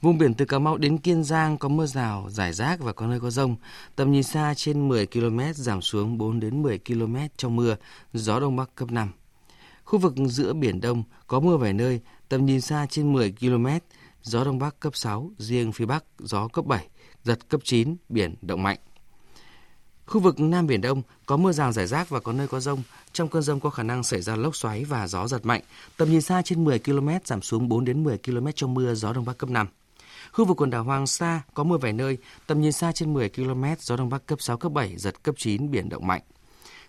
Vùng 0.01 0.17
biển 0.17 0.33
từ 0.33 0.45
Cà 0.45 0.59
Mau 0.59 0.77
đến 0.77 0.97
Kiên 0.97 1.23
Giang 1.23 1.57
có 1.57 1.69
mưa 1.69 1.85
rào, 1.85 2.27
rải 2.29 2.53
rác 2.53 2.79
và 2.79 2.93
có 2.93 3.07
nơi 3.07 3.19
có 3.19 3.29
rông. 3.29 3.55
Tầm 3.95 4.11
nhìn 4.11 4.23
xa 4.23 4.53
trên 4.57 4.87
10 4.87 5.07
km 5.07 5.39
giảm 5.53 5.81
xuống 5.81 6.17
4 6.17 6.39
đến 6.39 6.61
10 6.61 6.79
km 6.79 7.15
trong 7.37 7.55
mưa, 7.55 7.75
gió 8.13 8.39
đông 8.39 8.55
bắc 8.55 8.75
cấp 8.75 8.91
5. 8.91 9.09
Khu 9.83 9.99
vực 9.99 10.13
giữa 10.27 10.53
biển 10.53 10.81
Đông 10.81 11.03
có 11.27 11.39
mưa 11.39 11.57
vài 11.57 11.73
nơi, 11.73 12.01
tầm 12.29 12.45
nhìn 12.45 12.61
xa 12.61 12.85
trên 12.89 13.13
10 13.13 13.33
km, 13.39 13.67
gió 14.23 14.43
đông 14.43 14.59
bắc 14.59 14.79
cấp 14.79 14.95
6, 14.95 15.31
riêng 15.37 15.71
phía 15.71 15.85
bắc 15.85 16.03
gió 16.19 16.47
cấp 16.47 16.65
7, 16.65 16.87
giật 17.23 17.49
cấp 17.49 17.61
9, 17.63 17.95
biển 18.09 18.35
động 18.41 18.63
mạnh. 18.63 18.77
Khu 20.05 20.19
vực 20.21 20.39
Nam 20.39 20.67
Biển 20.67 20.81
Đông 20.81 21.01
có 21.25 21.37
mưa 21.37 21.51
rào 21.51 21.71
rải 21.71 21.87
rác 21.87 22.09
và 22.09 22.19
có 22.19 22.33
nơi 22.33 22.47
có 22.47 22.59
rông. 22.59 22.83
Trong 23.13 23.29
cơn 23.29 23.41
rông 23.41 23.59
có 23.59 23.69
khả 23.69 23.83
năng 23.83 24.03
xảy 24.03 24.21
ra 24.21 24.35
lốc 24.35 24.55
xoáy 24.55 24.83
và 24.83 25.07
gió 25.07 25.27
giật 25.27 25.45
mạnh. 25.45 25.61
Tầm 25.97 26.11
nhìn 26.11 26.21
xa 26.21 26.41
trên 26.41 26.63
10 26.63 26.79
km 26.79 27.09
giảm 27.25 27.41
xuống 27.41 27.69
4 27.69 27.85
đến 27.85 28.03
10 28.03 28.17
km 28.17 28.47
trong 28.55 28.73
mưa, 28.73 28.93
gió 28.93 29.13
đông 29.13 29.25
bắc 29.25 29.37
cấp 29.37 29.49
5. 29.49 29.67
Khu 30.31 30.45
vực 30.45 30.61
quần 30.61 30.69
đảo 30.69 30.83
Hoàng 30.83 31.07
Sa 31.07 31.41
có 31.53 31.63
mưa 31.63 31.77
vài 31.77 31.93
nơi, 31.93 32.17
tầm 32.47 32.61
nhìn 32.61 32.71
xa 32.71 32.91
trên 32.91 33.13
10 33.13 33.29
km, 33.29 33.63
gió 33.79 33.95
đông 33.95 34.09
bắc 34.09 34.25
cấp 34.25 34.41
6, 34.41 34.57
cấp 34.57 34.71
7, 34.71 34.97
giật 34.97 35.23
cấp 35.23 35.35
9, 35.37 35.71
biển 35.71 35.89
động 35.89 36.07
mạnh. 36.07 36.21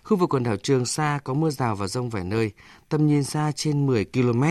Khu 0.03 0.17
vực 0.17 0.33
quần 0.33 0.43
đảo 0.43 0.55
Trường 0.57 0.85
Sa 0.85 1.19
có 1.23 1.33
mưa 1.33 1.49
rào 1.49 1.75
và 1.75 1.87
rông 1.87 2.09
vài 2.09 2.23
nơi, 2.23 2.51
tầm 2.89 3.07
nhìn 3.07 3.23
xa 3.23 3.51
trên 3.55 3.85
10 3.85 4.05
km, 4.05 4.43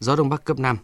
gió 0.00 0.16
đông 0.16 0.28
bắc 0.28 0.44
cấp 0.44 0.58
5. 0.58 0.76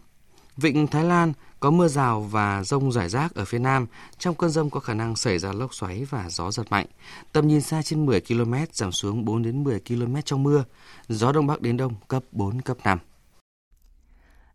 Vịnh 0.57 0.87
Thái 0.87 1.03
Lan 1.03 1.33
có 1.59 1.71
mưa 1.71 1.87
rào 1.87 2.21
và 2.21 2.63
rông 2.63 2.91
rải 2.91 3.09
rác 3.09 3.35
ở 3.35 3.45
phía 3.45 3.59
nam. 3.59 3.87
Trong 4.17 4.35
cơn 4.35 4.49
rông 4.49 4.69
có 4.69 4.79
khả 4.79 4.93
năng 4.93 5.15
xảy 5.15 5.37
ra 5.37 5.51
lốc 5.53 5.73
xoáy 5.73 6.05
và 6.09 6.29
gió 6.29 6.51
giật 6.51 6.63
mạnh. 6.69 6.85
Tầm 7.31 7.47
nhìn 7.47 7.61
xa 7.61 7.81
trên 7.81 8.05
10 8.05 8.21
km, 8.21 8.53
giảm 8.71 8.91
xuống 8.91 9.25
4 9.25 9.43
đến 9.43 9.63
10 9.63 9.79
km 9.87 10.15
trong 10.25 10.43
mưa. 10.43 10.63
Gió 11.07 11.31
đông 11.31 11.47
bắc 11.47 11.61
đến 11.61 11.77
đông 11.77 11.93
cấp 12.07 12.23
4, 12.31 12.61
cấp 12.61 12.77
5. 12.83 12.99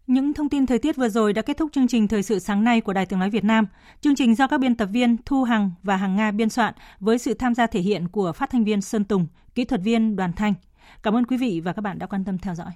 Những 0.06 0.34
thông 0.34 0.48
tin 0.48 0.66
thời 0.66 0.78
tiết 0.78 0.96
vừa 0.96 1.08
rồi 1.08 1.32
đã 1.32 1.42
kết 1.42 1.56
thúc 1.56 1.70
chương 1.72 1.88
trình 1.88 2.08
thời 2.08 2.22
sự 2.22 2.38
sáng 2.38 2.64
nay 2.64 2.80
của 2.80 2.92
Đài 2.92 3.06
Tiếng 3.06 3.18
nói 3.18 3.30
Việt 3.30 3.44
Nam. 3.44 3.66
Chương 4.00 4.16
trình 4.16 4.34
do 4.34 4.46
các 4.46 4.60
biên 4.60 4.76
tập 4.76 4.88
viên 4.92 5.16
Thu 5.26 5.44
Hằng 5.44 5.70
và 5.82 5.96
Hằng 5.96 6.16
Nga 6.16 6.30
biên 6.30 6.48
soạn 6.48 6.74
với 7.00 7.18
sự 7.18 7.34
tham 7.34 7.54
gia 7.54 7.66
thể 7.66 7.80
hiện 7.80 8.08
của 8.08 8.32
phát 8.32 8.50
thanh 8.50 8.64
viên 8.64 8.80
Sơn 8.80 9.04
Tùng, 9.04 9.26
kỹ 9.54 9.64
thuật 9.64 9.80
viên 9.80 10.16
Đoàn 10.16 10.32
Thanh. 10.32 10.54
Cảm 11.02 11.16
ơn 11.16 11.26
quý 11.26 11.36
vị 11.36 11.60
và 11.64 11.72
các 11.72 11.82
bạn 11.82 11.98
đã 11.98 12.06
quan 12.06 12.24
tâm 12.24 12.38
theo 12.38 12.54
dõi. 12.54 12.72